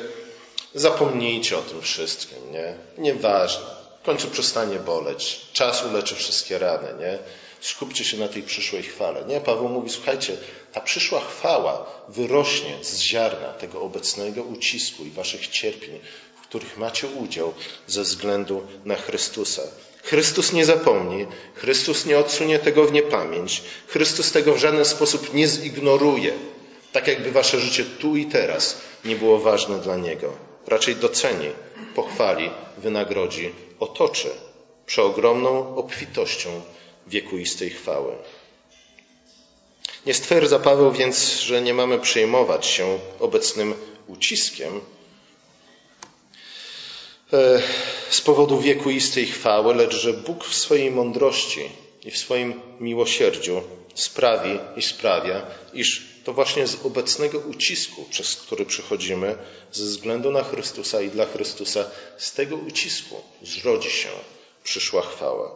zapomnijcie 0.74 1.59
o 1.59 1.62
tym 1.62 1.82
wszystkim, 1.82 2.38
nie? 2.52 2.74
Nieważne. 2.98 3.66
W 4.02 4.07
końcu 4.07 4.28
przestanie 4.28 4.78
boleć. 4.78 5.40
Czas 5.52 5.84
uleczy 5.84 6.14
wszystkie 6.14 6.59
rany, 6.59 6.88
nie? 7.00 7.18
Skupcie 7.61 8.04
się 8.04 8.16
na 8.16 8.28
tej 8.28 8.42
przyszłej 8.42 8.82
chwale. 8.82 9.24
Nie, 9.24 9.40
Paweł 9.40 9.68
mówi, 9.68 9.90
słuchajcie, 9.90 10.36
ta 10.72 10.80
przyszła 10.80 11.20
chwała 11.20 11.86
wyrośnie 12.09 12.84
z 12.84 12.98
ziarna 12.98 13.52
tego 13.52 13.80
obecnego 13.80 14.42
ucisku 14.42 15.04
i 15.04 15.11
waszych 15.11 15.48
cierpień, 15.48 16.00
w 16.47 16.49
których 16.49 16.78
macie 16.78 17.07
udział 17.07 17.55
ze 17.86 18.03
względu 18.03 18.62
na 18.84 18.97
Chrystusa. 18.97 19.62
Chrystus 20.03 20.53
nie 20.53 20.64
zapomni, 20.64 21.26
Chrystus 21.55 22.07
nie 22.07 22.18
odsunie 22.18 22.59
tego 22.59 22.84
w 22.84 22.92
niepamięć, 22.92 23.62
Chrystus 23.88 24.32
tego 24.32 24.55
w 24.55 24.59
żaden 24.59 24.84
sposób 24.84 25.34
nie 25.34 25.47
zignoruje, 25.49 26.32
tak 26.92 27.09
jakby 27.09 27.32
wasze 27.32 27.61
życie 27.61 27.84
tu 27.84 28.16
i 28.16 28.26
teraz 28.26 28.78
nie 29.05 29.16
było 29.16 29.38
ważne 29.38 29.78
dla 29.78 29.97
Niego. 29.97 30.32
Raczej 30.66 30.97
doceni, 30.97 31.51
pochwali, 31.94 32.51
wynagrodzi, 32.78 33.53
otoczy 33.80 34.28
przeogromną 34.86 35.76
obfitością 35.76 36.61
wiekuistej 37.07 37.70
chwały. 37.70 38.12
Nie 40.07 40.14
stwierdza 40.14 40.59
Paweł 40.59 40.92
więc, 40.92 41.40
że 41.40 41.62
nie 41.62 41.74
mamy 41.74 41.99
przejmować 41.99 42.66
się 42.66 42.99
obecnym 43.20 43.74
uciskiem, 44.07 44.80
z 48.11 48.20
powodu 48.20 48.61
wiekuistej 48.61 49.27
chwały, 49.27 49.74
lecz 49.74 49.95
że 49.95 50.12
Bóg 50.12 50.45
w 50.45 50.55
swojej 50.55 50.91
mądrości 50.91 51.61
i 52.05 52.11
w 52.11 52.18
swoim 52.18 52.61
miłosierdziu 52.81 53.62
sprawi 53.95 54.59
i 54.77 54.83
sprawia, 54.83 55.47
iż 55.74 56.07
to 56.24 56.33
właśnie 56.33 56.66
z 56.66 56.85
obecnego 56.85 57.39
ucisku, 57.39 58.05
przez 58.11 58.37
który 58.37 58.66
przychodzimy, 58.66 59.39
ze 59.72 59.85
względu 59.85 60.31
na 60.31 60.43
Chrystusa 60.43 61.01
i 61.01 61.11
dla 61.11 61.27
Chrystusa, 61.27 61.91
z 62.18 62.33
tego 62.33 62.57
ucisku 62.57 63.22
zrodzi 63.43 63.91
się 63.91 64.09
przyszła 64.64 65.03
chwała. 65.03 65.55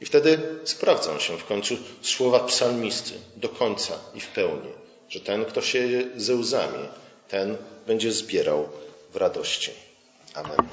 I 0.00 0.06
wtedy 0.06 0.38
sprawdzą 0.64 1.18
się 1.18 1.38
w 1.38 1.44
końcu 1.44 1.76
słowa 2.02 2.40
psalmisty 2.40 3.12
do 3.36 3.48
końca 3.48 3.98
i 4.14 4.20
w 4.20 4.26
pełni, 4.26 4.72
że 5.08 5.20
ten, 5.20 5.44
kto 5.44 5.62
się 5.62 5.88
ze 6.16 6.34
łzami, 6.34 6.88
ten 7.28 7.56
będzie 7.86 8.12
zbierał 8.12 8.68
w 9.12 9.16
radości. 9.16 9.85
Amen. 10.36 10.70